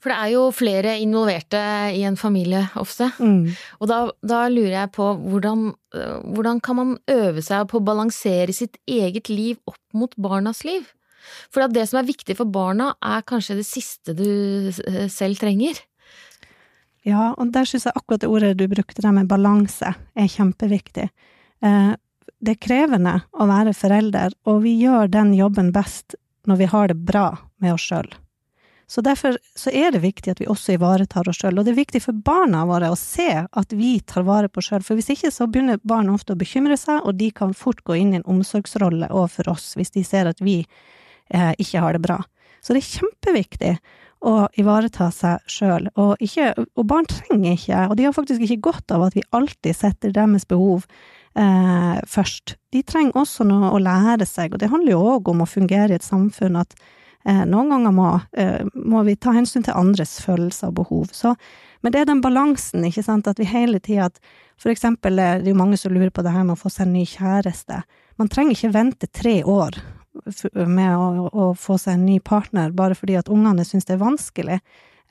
For 0.00 0.08
det 0.08 0.16
er 0.16 0.30
jo 0.32 0.44
flere 0.54 0.94
involverte 1.02 1.60
i 1.92 2.06
en 2.08 2.16
familie 2.16 2.62
ofte. 2.80 3.10
Mm. 3.20 3.52
Og 3.82 3.90
da, 3.90 3.98
da, 4.24 4.46
lurer 4.48 4.78
jeg 4.78 4.92
på 4.96 5.10
hvordan, 5.20 5.66
eh, 5.92 6.14
hvordan, 6.24 6.62
kan 6.64 6.78
man 6.78 6.94
øve 7.12 7.44
seg 7.44 7.68
på 7.68 7.80
å 7.80 7.84
balansere 7.84 8.54
sitt 8.56 8.80
eget 8.88 9.28
liv 9.28 9.60
opp 9.68 9.82
mot 9.92 10.16
barnas 10.16 10.64
liv? 10.64 10.88
For 11.52 11.68
det 11.68 11.84
som 11.90 12.00
er 12.00 12.08
viktig 12.08 12.38
for 12.38 12.48
barna, 12.48 12.94
er 13.04 13.26
kanskje 13.28 13.58
det 13.60 13.68
siste 13.68 14.16
du 14.16 14.72
eh, 14.72 15.04
selv 15.12 15.42
trenger. 15.42 15.82
Ja, 17.04 17.34
og 17.36 17.52
der 17.52 17.68
syns 17.68 17.84
jeg 17.88 17.96
akkurat 17.96 18.24
det 18.24 18.32
ordet 18.32 18.56
du 18.56 18.64
brukte, 18.72 19.04
det 19.04 19.12
med 19.16 19.28
balanse, 19.28 19.92
er 20.16 20.32
kjempeviktig. 20.32 21.10
Det 22.38 22.56
er 22.56 22.64
krevende 22.64 23.18
å 23.32 23.46
være 23.50 23.74
forelder, 23.76 24.34
og 24.48 24.62
vi 24.64 24.76
gjør 24.80 25.10
den 25.12 25.34
jobben 25.36 25.72
best 25.74 26.16
når 26.48 26.60
vi 26.60 26.68
har 26.72 26.90
det 26.90 26.98
bra 27.06 27.28
med 27.60 27.74
oss 27.74 27.86
sjøl. 27.90 28.08
Så 28.90 29.04
derfor 29.06 29.36
så 29.54 29.70
er 29.70 29.92
det 29.94 30.00
viktig 30.02 30.32
at 30.32 30.40
vi 30.42 30.48
også 30.50 30.74
ivaretar 30.74 31.28
oss 31.30 31.38
sjøl, 31.38 31.60
og 31.60 31.66
det 31.66 31.76
er 31.76 31.78
viktig 31.78 32.00
for 32.02 32.22
barna 32.26 32.64
våre 32.66 32.88
å 32.90 32.96
se 32.98 33.44
at 33.46 33.74
vi 33.76 33.92
tar 34.02 34.24
vare 34.26 34.50
på 34.50 34.58
oss 34.58 34.70
sjøl, 34.72 34.82
for 34.82 34.98
hvis 34.98 35.12
ikke 35.14 35.30
så 35.30 35.46
begynner 35.46 35.78
barn 35.86 36.10
ofte 36.10 36.34
å 36.34 36.40
bekymre 36.40 36.74
seg, 36.80 37.04
og 37.06 37.14
de 37.20 37.28
kan 37.30 37.54
fort 37.54 37.84
gå 37.86 38.00
inn 38.00 38.16
i 38.16 38.18
en 38.18 38.26
omsorgsrolle 38.26 39.12
overfor 39.12 39.52
oss 39.52 39.76
hvis 39.78 39.94
de 39.94 40.02
ser 40.06 40.26
at 40.26 40.42
vi 40.42 40.64
eh, 40.64 41.52
ikke 41.62 41.84
har 41.84 41.94
det 41.94 42.02
bra. 42.02 42.18
Så 42.58 42.74
det 42.74 42.82
er 42.82 42.90
kjempeviktig 42.96 43.72
å 44.26 44.34
ivareta 44.58 45.06
seg 45.14 45.46
sjøl, 45.46 45.86
og, 45.94 46.18
og 46.18 46.90
barn 46.90 47.06
trenger 47.08 47.54
ikke, 47.54 47.86
og 47.86 47.94
de 47.94 48.08
har 48.08 48.16
faktisk 48.16 48.42
ikke 48.42 48.64
godt 48.72 48.96
av 48.96 49.06
at 49.06 49.14
vi 49.16 49.22
alltid 49.38 49.76
setter 49.76 50.18
deres 50.18 50.50
behov 50.50 50.88
eh, 51.38 51.98
først. 52.06 52.56
De 52.72 52.82
trenger 52.82 53.18
også 53.18 53.46
noe 53.48 53.72
å 53.74 53.82
lære 53.82 54.26
seg, 54.28 54.54
og 54.54 54.62
det 54.62 54.70
handler 54.72 54.96
jo 54.96 55.04
òg 55.16 55.30
om 55.32 55.44
å 55.44 55.48
fungere 55.50 55.94
i 55.94 55.98
et 55.98 56.06
samfunn 56.06 56.58
at 56.60 56.76
eh, 57.24 57.44
noen 57.44 57.72
ganger 57.74 57.96
må, 57.96 58.12
eh, 58.32 58.62
må, 58.74 59.04
vi 59.08 59.16
ta 59.16 59.34
hensyn 59.36 59.66
til 59.66 59.76
andres 59.78 60.18
følelser 60.24 60.70
og 60.70 60.78
behov. 60.82 61.10
Så, 61.16 61.34
men 61.80 61.94
det 61.94 62.02
er 62.02 62.10
den 62.10 62.22
balansen, 62.24 62.84
ikke 62.86 63.06
sant, 63.06 63.30
at 63.30 63.40
vi 63.40 63.48
hele 63.48 63.82
tida 63.82 64.10
for 64.60 64.72
eksempel, 64.72 65.18
eh, 65.18 65.38
det 65.40 65.48
er 65.48 65.54
jo 65.54 65.62
mange 65.62 65.78
som 65.80 65.92
lurer 65.94 66.12
på 66.12 66.24
det 66.26 66.34
her 66.34 66.44
med 66.44 66.58
å 66.58 66.60
få 66.60 66.72
seg 66.72 66.86
en 66.88 66.94
ny 66.98 67.06
kjæreste. 67.08 67.82
Man 68.20 68.28
trenger 68.28 68.56
ikke 68.56 68.74
vente 68.76 69.08
tre 69.08 69.40
år 69.44 69.80
med 70.66 70.96
å, 70.96 71.28
å, 71.30 71.44
få 71.56 71.78
seg 71.78 71.96
en 71.96 72.06
ny 72.08 72.18
partner 72.20 72.72
bare 72.76 72.96
fordi 72.98 73.16
at 73.16 73.30
ungene 73.32 73.64
syns 73.64 73.86
det 73.88 73.94
er 73.96 74.02
vanskelig. 74.02 74.58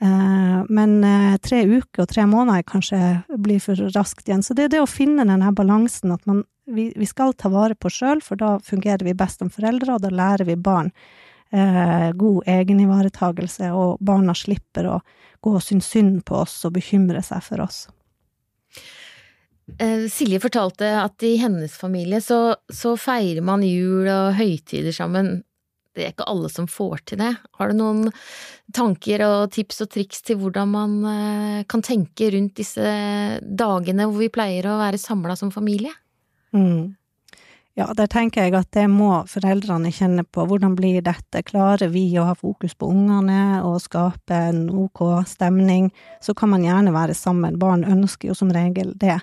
Eh, 0.02 0.64
men 0.68 1.04
eh, 1.04 1.36
tre 1.44 1.64
uker 1.68 2.04
og 2.04 2.08
tre 2.08 2.24
måneder 2.28 2.64
kanskje 2.64 3.00
blir 3.36 3.60
for 3.60 3.76
raskt 3.92 4.28
igjen. 4.28 4.42
Så 4.42 4.56
det 4.56 4.68
er 4.68 4.74
det 4.76 4.84
å 4.84 4.88
finne 4.88 5.26
denne 5.28 5.52
balansen, 5.56 6.14
at 6.14 6.24
man, 6.30 6.44
vi, 6.64 6.88
vi 6.96 7.08
skal 7.08 7.34
ta 7.36 7.50
vare 7.52 7.76
på 7.76 7.92
sjøl, 7.92 8.22
for 8.24 8.40
da 8.40 8.54
fungerer 8.64 9.04
vi 9.04 9.16
best 9.16 9.42
som 9.42 9.52
foreldre, 9.52 9.98
og 9.98 10.04
da 10.04 10.12
lærer 10.14 10.48
vi 10.48 10.56
barn 10.56 10.88
eh, 11.52 12.08
god 12.16 12.48
egenivaretagelse, 12.48 13.72
og 13.76 14.00
barna 14.00 14.36
slipper 14.36 14.88
å 14.88 14.98
gå 15.44 15.54
og 15.58 15.64
synes 15.64 15.92
synd 15.92 16.24
på 16.28 16.40
oss 16.46 16.56
og 16.64 16.78
bekymre 16.78 17.20
seg 17.24 17.44
for 17.44 17.64
oss. 17.66 17.84
Silje 20.10 20.40
fortalte 20.42 20.88
at 20.98 21.22
i 21.22 21.36
hennes 21.38 21.76
familie 21.78 22.18
så, 22.24 22.56
så 22.66 22.96
feirer 22.98 23.44
man 23.46 23.62
jul 23.62 24.08
og 24.10 24.32
høytider 24.34 24.90
sammen. 24.90 25.44
Det 26.00 26.06
er 26.06 26.14
ikke 26.14 26.28
alle 26.32 26.48
som 26.52 26.68
får 26.70 27.04
til 27.12 27.20
det. 27.20 27.34
Har 27.60 27.70
du 27.70 27.76
noen 27.76 28.06
tanker 28.76 29.24
og 29.26 29.50
tips 29.52 29.82
og 29.84 29.90
triks 29.92 30.24
til 30.24 30.40
hvordan 30.40 30.72
man 30.72 30.96
eh, 31.10 31.58
kan 31.68 31.84
tenke 31.84 32.30
rundt 32.32 32.56
disse 32.58 32.94
dagene 33.44 34.08
hvor 34.08 34.22
vi 34.22 34.32
pleier 34.32 34.70
å 34.70 34.78
være 34.80 35.00
samla 35.00 35.36
som 35.36 35.52
familie? 35.52 35.92
Mm. 36.56 36.96
Ja, 37.78 37.86
der 37.96 38.08
tenker 38.10 38.44
jeg 38.44 38.56
at 38.58 38.72
det 38.74 38.88
må 38.90 39.12
foreldrene 39.30 39.92
kjenne 39.94 40.24
på. 40.26 40.42
Hvordan 40.50 40.74
blir 40.76 40.98
dette? 41.06 41.44
Klarer 41.46 41.92
vi 41.92 42.02
å 42.18 42.26
ha 42.28 42.34
fokus 42.36 42.74
på 42.74 42.88
ungene 42.90 43.60
og 43.64 43.78
skape 43.84 44.40
en 44.50 44.64
ok 44.82 45.04
stemning? 45.30 45.88
Så 46.20 46.34
kan 46.36 46.50
man 46.52 46.66
gjerne 46.66 46.92
være 46.92 47.14
sammen. 47.16 47.60
Barn 47.62 47.86
ønsker 47.86 48.32
jo 48.32 48.36
som 48.36 48.50
regel 48.52 48.92
det. 48.98 49.20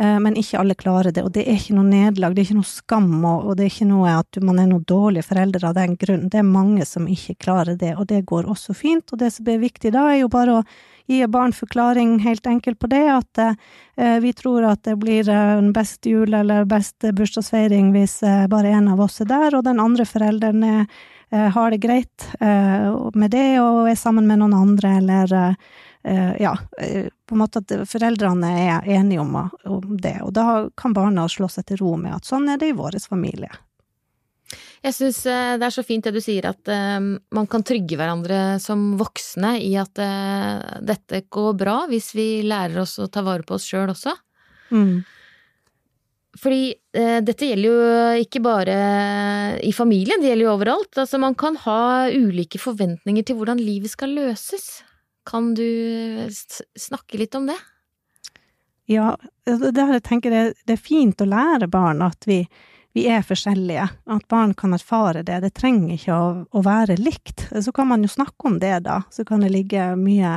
Eh, 0.00 0.18
men 0.20 0.36
ikke 0.38 0.60
alle 0.60 0.76
klarer 0.78 1.10
det, 1.10 1.24
og 1.26 1.32
det 1.34 1.42
er 1.48 1.56
ikke 1.58 1.74
noe 1.74 1.88
nederlag, 1.88 2.34
det 2.34 2.44
er 2.44 2.46
ikke 2.46 2.60
noe 2.60 2.70
skam, 2.70 3.08
og 3.26 3.48
det 3.58 3.64
er 3.64 3.72
ikke 3.72 3.88
noe 3.88 4.12
at 4.20 4.38
man 4.46 4.60
er 4.62 4.68
noen 4.70 4.84
dårlige 4.86 5.26
foreldre 5.26 5.72
av 5.72 5.74
den 5.74 5.96
grunn. 5.98 6.28
Det 6.30 6.38
er 6.38 6.46
mange 6.46 6.86
som 6.86 7.08
ikke 7.10 7.34
klarer 7.42 7.74
det, 7.80 7.96
og 7.98 8.06
det 8.12 8.22
går 8.28 8.46
også 8.46 8.76
fint. 8.78 9.10
Og 9.10 9.18
det 9.18 9.32
som 9.34 9.50
er 9.50 9.58
viktig 9.62 9.90
da, 9.96 10.06
er 10.12 10.20
jo 10.20 10.30
bare 10.30 10.60
å 10.60 10.62
gi 11.10 11.18
barn 11.26 11.54
forklaring 11.56 12.18
helt 12.22 12.46
enkelt 12.46 12.78
på 12.78 12.90
det, 12.92 13.02
at 13.10 13.42
eh, 13.42 14.18
vi 14.22 14.32
tror 14.38 14.68
at 14.70 14.84
det 14.86 14.94
blir 15.02 15.26
eh, 15.26 15.52
en 15.58 15.72
best 15.74 16.06
jul 16.06 16.30
eller 16.30 16.68
best 16.68 17.02
bursdagsfeiring 17.02 17.90
hvis 17.96 18.20
bare 18.52 18.76
en 18.78 18.92
av 18.92 19.02
oss 19.02 19.18
er 19.24 19.32
der, 19.32 19.58
og 19.58 19.66
den 19.66 19.82
andre 19.82 20.06
forelderen 20.06 20.86
har 21.28 21.72
det 21.74 21.82
greit 21.82 22.24
med 22.40 23.30
det 23.34 23.58
og 23.60 23.90
er 23.90 23.98
sammen 24.00 24.24
med 24.24 24.40
noen 24.40 24.54
andre, 24.56 24.94
eller 24.96 25.34
ja, 26.02 26.52
på 27.26 27.34
en 27.34 27.40
måte 27.40 27.60
at 27.60 27.72
foreldrene 27.90 28.50
er 28.62 28.86
enige 28.98 29.20
om, 29.20 29.34
om 29.66 29.96
det, 29.98 30.14
og 30.24 30.30
da 30.36 30.44
kan 30.78 30.94
barna 30.96 31.26
slå 31.28 31.50
seg 31.52 31.66
til 31.68 31.82
ro 31.82 31.96
med 32.00 32.14
at 32.16 32.28
sånn 32.28 32.46
er 32.48 32.60
det 32.60 32.70
i 32.70 32.76
vår 32.78 32.96
familie. 33.02 33.50
Jeg 34.84 34.94
syns 34.94 35.20
eh, 35.26 35.56
det 35.58 35.66
er 35.66 35.74
så 35.74 35.84
fint 35.86 36.06
det 36.06 36.14
du 36.14 36.22
sier, 36.22 36.46
at 36.48 36.70
eh, 36.70 36.98
man 37.34 37.50
kan 37.50 37.64
trygge 37.66 37.98
hverandre 37.98 38.58
som 38.62 38.92
voksne 39.00 39.56
i 39.64 39.72
at 39.80 39.98
eh, 40.02 40.80
dette 40.86 41.24
går 41.28 41.54
bra 41.58 41.78
hvis 41.90 42.12
vi 42.16 42.28
lærer 42.46 42.84
oss 42.84 42.98
å 43.02 43.08
ta 43.10 43.24
vare 43.26 43.46
på 43.46 43.56
oss 43.58 43.66
sjøl 43.68 43.90
også. 43.92 44.14
Mm. 44.70 45.00
Fordi 46.38 46.62
eh, 46.94 47.18
dette 47.26 47.48
gjelder 47.50 47.66
jo 47.66 48.22
ikke 48.22 48.42
bare 48.44 48.76
i 49.66 49.72
familien, 49.74 50.22
det 50.22 50.30
gjelder 50.30 50.46
jo 50.46 50.54
overalt. 50.54 50.92
Altså 50.94 51.18
man 51.18 51.34
kan 51.38 51.58
ha 51.64 52.06
ulike 52.14 52.60
forventninger 52.62 53.26
til 53.26 53.40
hvordan 53.40 53.58
livet 53.58 53.90
skal 53.90 54.14
løses. 54.14 54.84
Kan 55.28 55.52
du 55.54 56.28
snakke 56.78 57.20
litt 57.20 57.36
om 57.36 57.50
det? 57.50 57.58
Ja, 58.88 59.12
det, 59.44 59.76
jeg 59.76 60.02
tenker 60.06 60.32
det, 60.32 60.44
det 60.64 60.78
er 60.78 60.80
fint 60.80 61.20
å 61.20 61.28
lære 61.28 61.68
barn 61.68 62.00
at 62.00 62.24
vi, 62.24 62.38
vi 62.96 63.04
er 63.12 63.26
forskjellige, 63.26 63.84
at 63.84 64.28
barn 64.32 64.54
kan 64.56 64.72
erfare 64.72 65.20
det. 65.26 65.42
Det 65.44 65.50
trenger 65.58 65.98
ikke 65.98 66.16
å, 66.16 66.30
å, 66.48 66.62
være 66.64 66.96
likt. 66.96 67.50
Så 67.52 67.74
kan 67.76 67.90
man 67.90 68.06
jo 68.06 68.08
snakke 68.08 68.48
om 68.48 68.56
det, 68.62 68.78
da. 68.86 69.02
Så 69.12 69.26
kan 69.28 69.44
det 69.44 69.52
ligge 69.52 69.90
mye, 70.00 70.32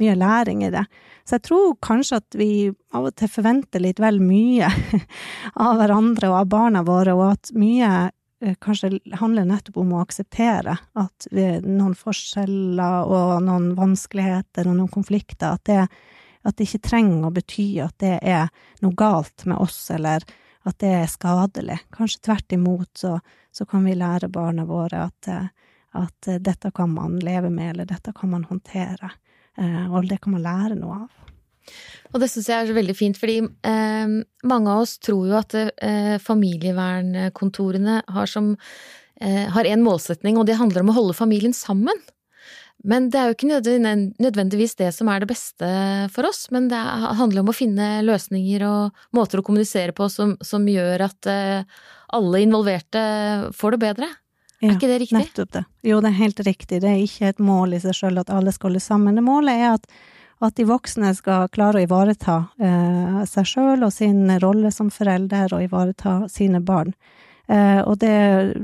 mye 0.00 0.16
læring 0.16 0.64
i 0.64 0.72
det. 0.72 0.86
Så 1.28 1.36
jeg 1.36 1.44
tror 1.50 1.76
kanskje 1.84 2.22
at 2.22 2.40
vi 2.40 2.50
av 2.96 3.10
og 3.10 3.18
til 3.20 3.28
forventer 3.28 3.84
litt 3.84 4.00
vel 4.00 4.22
mye 4.24 4.72
av 5.66 5.76
hverandre 5.82 6.32
og 6.32 6.38
av 6.40 6.50
barna 6.56 6.84
våre, 6.88 7.18
og 7.18 7.34
at 7.34 7.52
mye 7.52 7.92
eh, 8.06 8.08
kanskje 8.40 8.98
handler 9.20 9.44
nettopp 9.44 9.76
om 9.82 9.92
å 9.92 10.00
akseptere 10.00 10.76
at 10.96 11.26
noen 11.30 11.92
forskjeller 11.98 13.10
og 13.12 13.42
noen 13.44 13.74
vanskeligheter 13.76 14.68
og 14.70 14.78
noen 14.78 14.92
konflikter, 14.92 15.58
at 15.58 15.64
det, 15.68 15.82
at 16.48 16.56
det 16.56 16.68
ikke 16.68 16.88
trenger 16.88 17.28
å 17.28 17.34
bety 17.36 17.66
at 17.84 17.98
det 18.00 18.16
er 18.22 18.48
noe 18.80 18.96
galt 18.96 19.44
med 19.44 19.60
oss, 19.60 19.82
eller 19.92 20.24
at 20.68 20.78
det 20.80 20.92
er 21.02 21.08
skadelig. 21.10 21.78
Kanskje 21.92 22.24
tvert 22.28 22.52
imot 22.52 23.02
så, 23.02 23.18
så 23.52 23.66
kan 23.68 23.84
vi 23.84 23.96
lære 23.96 24.28
barna 24.32 24.64
våre 24.68 25.06
at, 25.08 25.30
at, 25.96 26.30
dette 26.40 26.72
kan 26.76 26.92
man 26.92 27.18
leve 27.20 27.50
med, 27.50 27.74
eller 27.74 27.88
dette 27.88 28.12
kan 28.16 28.32
man 28.34 28.44
håndtere, 28.48 29.12
eh, 29.58 29.84
og 29.88 30.08
det 30.08 30.20
kan 30.20 30.36
man 30.36 30.44
lære 30.44 30.80
noe 30.80 31.04
av. 31.04 31.16
Og 32.10 32.22
det 32.22 32.30
syns 32.32 32.48
jeg 32.50 32.56
er 32.58 32.70
så 32.70 32.76
veldig 32.76 32.96
fint, 32.98 33.18
fordi 33.20 33.40
eh, 33.46 34.14
mange 34.50 34.72
av 34.72 34.84
oss 34.84 34.96
tror 35.02 35.28
jo 35.30 35.36
at 35.38 35.54
eh, 35.58 36.16
familievernkontorene 36.22 38.00
har 38.10 38.30
som 38.30 38.56
eh, 39.20 39.46
har 39.54 39.68
en 39.68 39.84
målsetning, 39.86 40.40
og 40.40 40.48
det 40.48 40.58
handler 40.58 40.82
om 40.82 40.90
å 40.90 40.98
holde 40.98 41.18
familien 41.18 41.54
sammen. 41.56 42.02
Men 42.80 43.10
det 43.12 43.18
er 43.20 43.28
jo 43.28 43.36
ikke 43.36 43.50
nødvendigvis 44.24 44.78
det 44.78 44.88
som 44.96 45.10
er 45.12 45.20
det 45.20 45.28
beste 45.28 45.68
for 46.14 46.28
oss, 46.30 46.46
men 46.54 46.70
det 46.70 46.80
handler 46.80 47.42
om 47.42 47.50
å 47.52 47.56
finne 47.56 47.98
løsninger 48.06 48.64
og 48.64 49.02
måter 49.16 49.42
å 49.42 49.44
kommunisere 49.44 49.92
på 49.96 50.08
som, 50.12 50.32
som 50.40 50.64
gjør 50.68 51.04
at 51.10 51.28
eh, 51.28 51.82
alle 52.16 52.40
involverte 52.46 53.02
får 53.56 53.76
det 53.76 53.82
bedre. 53.84 54.08
Er 54.60 54.74
ikke 54.74 54.88
det 54.90 54.98
riktig? 55.04 55.16
Nettopp 55.16 55.52
det. 55.56 55.64
Jo, 55.88 56.00
det 56.04 56.10
er 56.10 56.18
helt 56.18 56.40
riktig. 56.44 56.80
Det 56.82 56.88
er 56.88 57.04
ikke 57.04 57.30
et 57.32 57.38
mål 57.40 57.76
i 57.76 57.82
seg 57.84 57.96
selv 57.96 58.24
at 58.24 58.32
alle 58.32 58.52
skal 58.52 58.70
holde 58.70 58.82
sammen. 58.84 59.16
Det 59.16 59.24
målet 59.24 59.60
er 59.60 59.76
at, 59.76 59.86
at 60.40 60.56
de 60.56 60.64
voksne 60.68 61.12
skal 61.16 61.48
klare 61.52 61.80
å 61.80 61.84
ivareta 61.84 62.36
eh, 62.60 63.22
seg 63.28 63.48
selv 63.48 63.88
og 63.88 63.92
sin 63.92 64.24
rolle 64.40 64.72
som 64.72 64.88
forelder, 64.92 65.52
og 65.52 65.66
ivareta 65.66 66.22
sine 66.32 66.62
barn. 66.64 66.94
Eh, 67.50 67.80
og 67.84 67.98
det, 68.00 68.14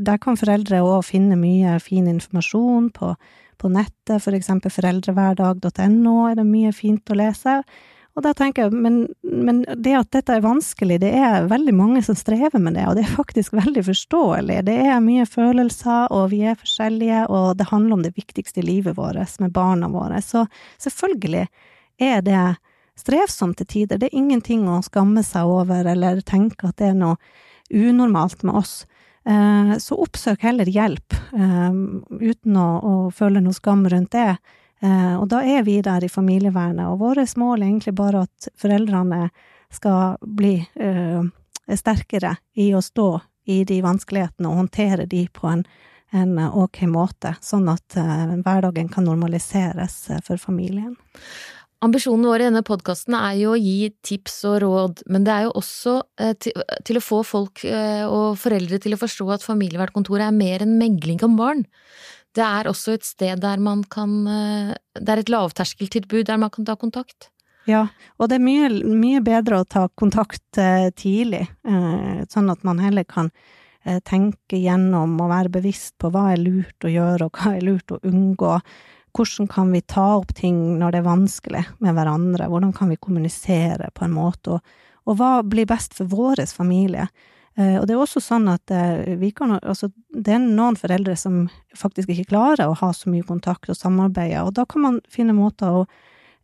der 0.06 0.20
kan 0.22 0.38
foreldre 0.40 0.80
òg 0.84 1.04
finne 1.08 1.36
mye 1.40 1.76
fin 1.84 2.08
informasjon 2.10 2.92
på 2.96 3.16
på 3.56 3.70
nettet, 3.72 4.20
for 4.20 4.36
eksempel 4.36 4.72
foreldrehverdag.no 4.72 6.16
er 6.28 6.34
det 6.38 6.46
mye 6.48 6.72
fint 6.76 7.12
å 7.12 7.16
lese. 7.16 7.60
Og 8.16 8.24
da 8.24 8.32
tenker 8.32 8.64
jeg, 8.64 8.72
men, 8.80 9.02
men, 9.20 9.58
det 9.76 9.92
at 9.98 10.08
dette 10.14 10.38
er 10.38 10.44
vanskelig, 10.44 10.96
det 11.02 11.10
er 11.18 11.50
veldig 11.50 11.74
mange 11.76 12.00
som 12.04 12.16
strever 12.16 12.56
med 12.62 12.78
det, 12.78 12.86
og 12.88 12.96
det 12.96 13.04
er 13.04 13.12
faktisk 13.18 13.52
veldig 13.58 13.82
forståelig. 13.90 14.62
Det 14.64 14.76
er 14.88 15.02
mye 15.04 15.26
følelser, 15.28 16.08
og 16.16 16.30
vi 16.32 16.40
er 16.48 16.56
forskjellige, 16.56 17.26
og 17.28 17.58
det 17.60 17.68
handler 17.68 17.98
om 17.98 18.06
det 18.06 18.14
viktigste 18.16 18.62
i 18.62 18.66
livet 18.70 18.96
vårt, 18.96 19.36
med 19.42 19.52
barna 19.52 19.92
våre. 19.92 20.22
Så 20.24 20.46
selvfølgelig 20.80 21.44
er 22.00 22.24
det 22.24 22.46
strevsomt 22.96 23.60
til 23.60 23.68
tider. 23.68 24.00
Det 24.00 24.08
er 24.08 24.18
ingenting 24.18 24.64
å 24.64 24.80
skamme 24.84 25.20
seg 25.26 25.52
over, 25.52 25.84
eller 25.84 26.24
tenke 26.24 26.70
at 26.70 26.80
det 26.80 26.94
er 26.94 26.96
noe 26.96 27.20
unormalt 27.68 28.46
med 28.48 28.56
oss. 28.62 28.78
Eh, 29.28 29.76
så 29.82 30.00
oppsøk 30.00 30.44
heller 30.46 30.68
hjelp, 30.70 31.20
eh, 31.36 31.80
uten 32.22 32.56
å, 32.56 32.68
å 32.80 32.94
føle 33.12 33.44
noe 33.44 33.56
skam 33.56 33.84
rundt 33.92 34.14
det. 34.16 34.38
Eh, 34.84 35.14
og 35.16 35.28
da 35.32 35.42
er 35.44 35.64
vi 35.66 35.78
der 35.84 36.04
i 36.04 36.12
familievernet, 36.12 36.86
og 36.90 37.00
vårt 37.00 37.36
mål 37.40 37.62
er 37.62 37.70
egentlig 37.70 37.96
bare 37.96 38.26
at 38.26 38.48
foreldrene 38.60 39.28
skal 39.72 40.20
bli 40.22 40.60
sterkere 41.74 42.36
i 42.54 42.68
å 42.76 42.80
stå 42.84 43.08
i 43.50 43.64
de 43.66 43.80
vanskelighetene 43.82 44.46
og 44.46 44.60
håndtere 44.60 45.08
de 45.10 45.24
på 45.34 45.48
en, 45.50 45.64
en 46.14 46.38
ok 46.38 46.84
måte, 46.86 47.32
sånn 47.42 47.66
at 47.72 47.96
hverdagen 47.96 48.86
kan 48.94 49.08
normaliseres 49.10 49.98
for 50.22 50.38
familien. 50.38 50.94
Ambisjonen 51.84 52.24
vår 52.24 52.40
i 52.40 52.46
denne 52.48 52.62
podkasten 52.64 53.14
er 53.18 53.34
jo 53.36 53.50
å 53.52 53.58
gi 53.60 53.90
tips 54.06 54.38
og 54.48 54.54
råd, 54.62 55.02
men 55.12 55.26
det 55.26 55.32
er 55.34 55.44
jo 55.44 55.56
også 55.60 55.96
eh, 56.22 56.32
til, 56.40 56.56
til, 56.88 56.96
å 56.96 57.04
få 57.04 57.18
folk 57.26 57.64
eh, 57.68 58.04
og 58.08 58.38
foreldre 58.40 58.80
til 58.80 58.96
å 58.96 59.00
forstå 59.00 59.26
at 59.34 59.44
familievernkontoret 59.44 60.24
er 60.24 60.38
mer 60.38 60.64
enn 60.64 60.78
megling 60.80 61.20
om 61.26 61.36
barn. 61.36 61.66
Det 62.36 62.44
er 62.44 62.68
også 62.68 62.96
et 62.98 63.06
sted 63.06 63.40
der 63.40 63.62
man 63.62 63.82
kan 63.88 64.18
eh, 64.28 64.74
Det 64.98 65.14
er 65.14 65.22
et 65.22 65.32
lavterskeltilbud 65.32 66.26
der 66.28 66.40
man 66.40 66.52
kan 66.52 66.68
ta 66.68 66.76
kontakt. 66.76 67.30
Ja, 67.66 67.88
og 68.20 68.28
det 68.30 68.36
er 68.38 68.44
mye, 68.46 68.68
mye 68.94 69.20
bedre 69.26 69.58
å 69.58 69.66
ta 69.66 69.88
kontakt 69.98 70.54
tidlig, 70.94 71.48
sånn 72.30 72.52
at 72.52 72.60
man 72.62 72.78
heller 72.78 73.02
kan 73.02 73.32
tenke 74.06 74.60
gjennom 74.62 75.16
og 75.18 75.32
være 75.32 75.50
bevisst 75.56 75.96
på 75.98 76.12
hva 76.14 76.28
er 76.36 76.44
lurt 76.44 76.86
å 76.86 76.92
gjøre, 76.92 77.26
og 77.26 77.40
hva 77.40 77.56
er 77.56 77.66
lurt 77.66 77.90
å 77.90 77.98
unngå 78.06 78.52
hvordan 79.16 79.48
kan 79.48 79.72
vi 79.72 79.80
ta 79.80 80.06
opp 80.16 80.34
ting 80.36 80.58
når 80.80 80.92
det 80.92 81.00
er 81.00 81.08
vanskelig 81.08 81.62
med 81.84 81.96
hverandre, 81.96 82.48
hvordan 82.52 82.74
kan 82.76 82.90
vi 82.92 83.00
kommunisere 83.00 83.90
på 83.94 84.04
en 84.04 84.14
måte, 84.16 84.56
og, 84.56 84.60
og 85.06 85.18
hva 85.20 85.30
blir 85.46 85.68
best 85.68 85.96
for 85.96 86.10
vår 86.10 86.44
familie? 86.52 87.08
Eh, 87.56 87.78
og 87.80 87.86
det 87.88 87.94
er 87.94 88.02
også 88.02 88.20
sånn 88.20 88.50
at 88.52 88.72
eh, 88.74 89.16
vi 89.16 89.30
kan, 89.32 89.54
altså, 89.56 89.88
det 90.12 90.34
er 90.36 90.42
noen 90.44 90.76
foreldre 90.76 91.14
som 91.16 91.46
faktisk 91.76 92.12
ikke 92.12 92.30
klarer 92.34 92.68
å 92.68 92.76
ha 92.82 92.90
så 92.92 93.08
mye 93.08 93.24
kontakt 93.24 93.70
og 93.72 93.78
samarbeide, 93.78 94.44
og 94.44 94.52
da 94.58 94.66
kan 94.68 94.84
man 94.84 94.98
finne 95.12 95.36
måter 95.36 95.80
å 95.80 95.84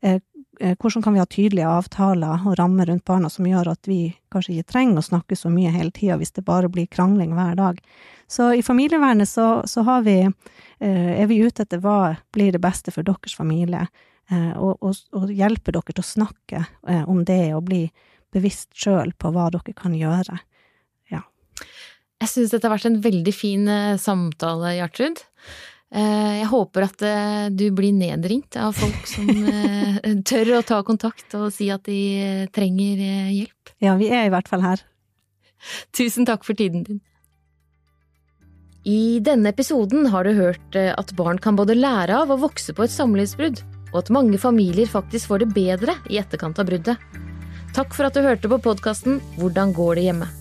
eh, 0.01 0.21
hvordan 0.63 1.03
kan 1.03 1.17
vi 1.17 1.21
ha 1.21 1.27
tydelige 1.27 1.69
avtaler 1.69 2.45
og 2.47 2.55
rammer 2.61 2.87
rundt 2.87 3.05
barna 3.09 3.29
som 3.33 3.47
gjør 3.49 3.73
at 3.73 3.89
vi 3.89 4.13
kanskje 4.31 4.55
ikke 4.55 4.73
trenger 4.75 5.01
å 5.01 5.05
snakke 5.05 5.37
så 5.37 5.51
mye 5.51 5.73
hele 5.75 5.91
tida 5.91 6.19
hvis 6.21 6.35
det 6.37 6.45
bare 6.47 6.71
blir 6.71 6.87
krangling 6.93 7.33
hver 7.35 7.57
dag. 7.59 7.81
Så 8.31 8.53
i 8.55 8.63
familievernet 8.63 9.29
så, 9.29 9.65
så 9.67 9.83
vi, 10.05 10.21
er 10.79 11.27
vi 11.27 11.41
ute 11.41 11.65
etter 11.65 11.81
hva 11.83 12.15
blir 12.37 12.53
det 12.55 12.61
beste 12.63 12.95
for 12.95 13.03
deres 13.03 13.35
familie, 13.35 13.89
og, 14.31 14.77
og, 14.85 15.01
og 15.17 15.33
hjelper 15.35 15.75
dere 15.75 15.97
til 15.97 16.05
å 16.05 16.11
snakke 16.13 16.63
om 17.11 17.25
det 17.27 17.43
og 17.57 17.67
bli 17.73 17.83
bevisst 18.31 18.71
sjøl 18.77 19.17
på 19.19 19.33
hva 19.35 19.49
dere 19.57 19.75
kan 19.75 19.97
gjøre. 19.99 20.39
Jeg 22.23 22.31
syns 22.31 22.55
dette 22.55 22.69
har 22.69 22.77
vært 22.77 22.89
en 22.89 23.03
veldig 23.03 23.35
fin 23.35 23.69
samtale, 23.99 24.77
Gjertrud. 24.79 25.23
Eh, 25.93 26.39
jeg 26.41 26.49
håper 26.49 26.87
at 26.87 27.03
eh, 27.05 27.47
du 27.53 27.67
blir 27.77 27.93
nedringt 27.93 28.57
av 28.57 28.73
folk 28.73 29.05
som 29.11 29.29
eh, 29.53 29.99
tør 30.25 30.55
å 30.57 30.65
ta 30.65 30.81
kontakt 30.87 31.35
og 31.37 31.51
si 31.53 31.69
at 31.73 31.85
de 31.85 32.49
trenger 32.55 33.03
hjelp. 33.29 33.75
Ja, 33.85 33.99
vi 34.01 34.09
er 34.09 34.29
i 34.29 34.33
hvert 34.33 34.49
fall 34.49 34.65
her. 34.65 34.85
Tusen 35.93 36.27
takk 36.27 36.47
for 36.49 36.57
tiden 36.59 36.87
din. 36.87 37.03
I 38.89 39.21
denne 39.23 39.53
episoden 39.53 40.09
har 40.11 40.27
du 40.27 40.33
hørt 40.35 40.75
at 40.75 41.13
barn 41.15 41.39
kan 41.39 41.55
både 41.61 41.77
lære 41.79 42.17
av 42.25 42.33
og 42.35 42.41
vokse 42.49 42.75
på 42.75 42.83
et 42.83 42.91
samlivsbrudd, 42.91 43.61
og 43.93 44.01
at 44.01 44.11
mange 44.17 44.41
familier 44.43 44.91
faktisk 44.91 45.31
får 45.31 45.45
det 45.45 45.53
bedre 45.55 46.01
i 46.11 46.19
etterkant 46.19 46.59
av 46.59 46.67
bruddet. 46.73 47.11
Takk 47.77 47.95
for 47.95 48.09
at 48.09 48.17
du 48.17 48.25
hørte 48.25 48.51
på 48.51 48.59
podkasten 48.65 49.23
Hvordan 49.39 49.77
går 49.77 50.01
det 50.01 50.09
hjemme? 50.11 50.33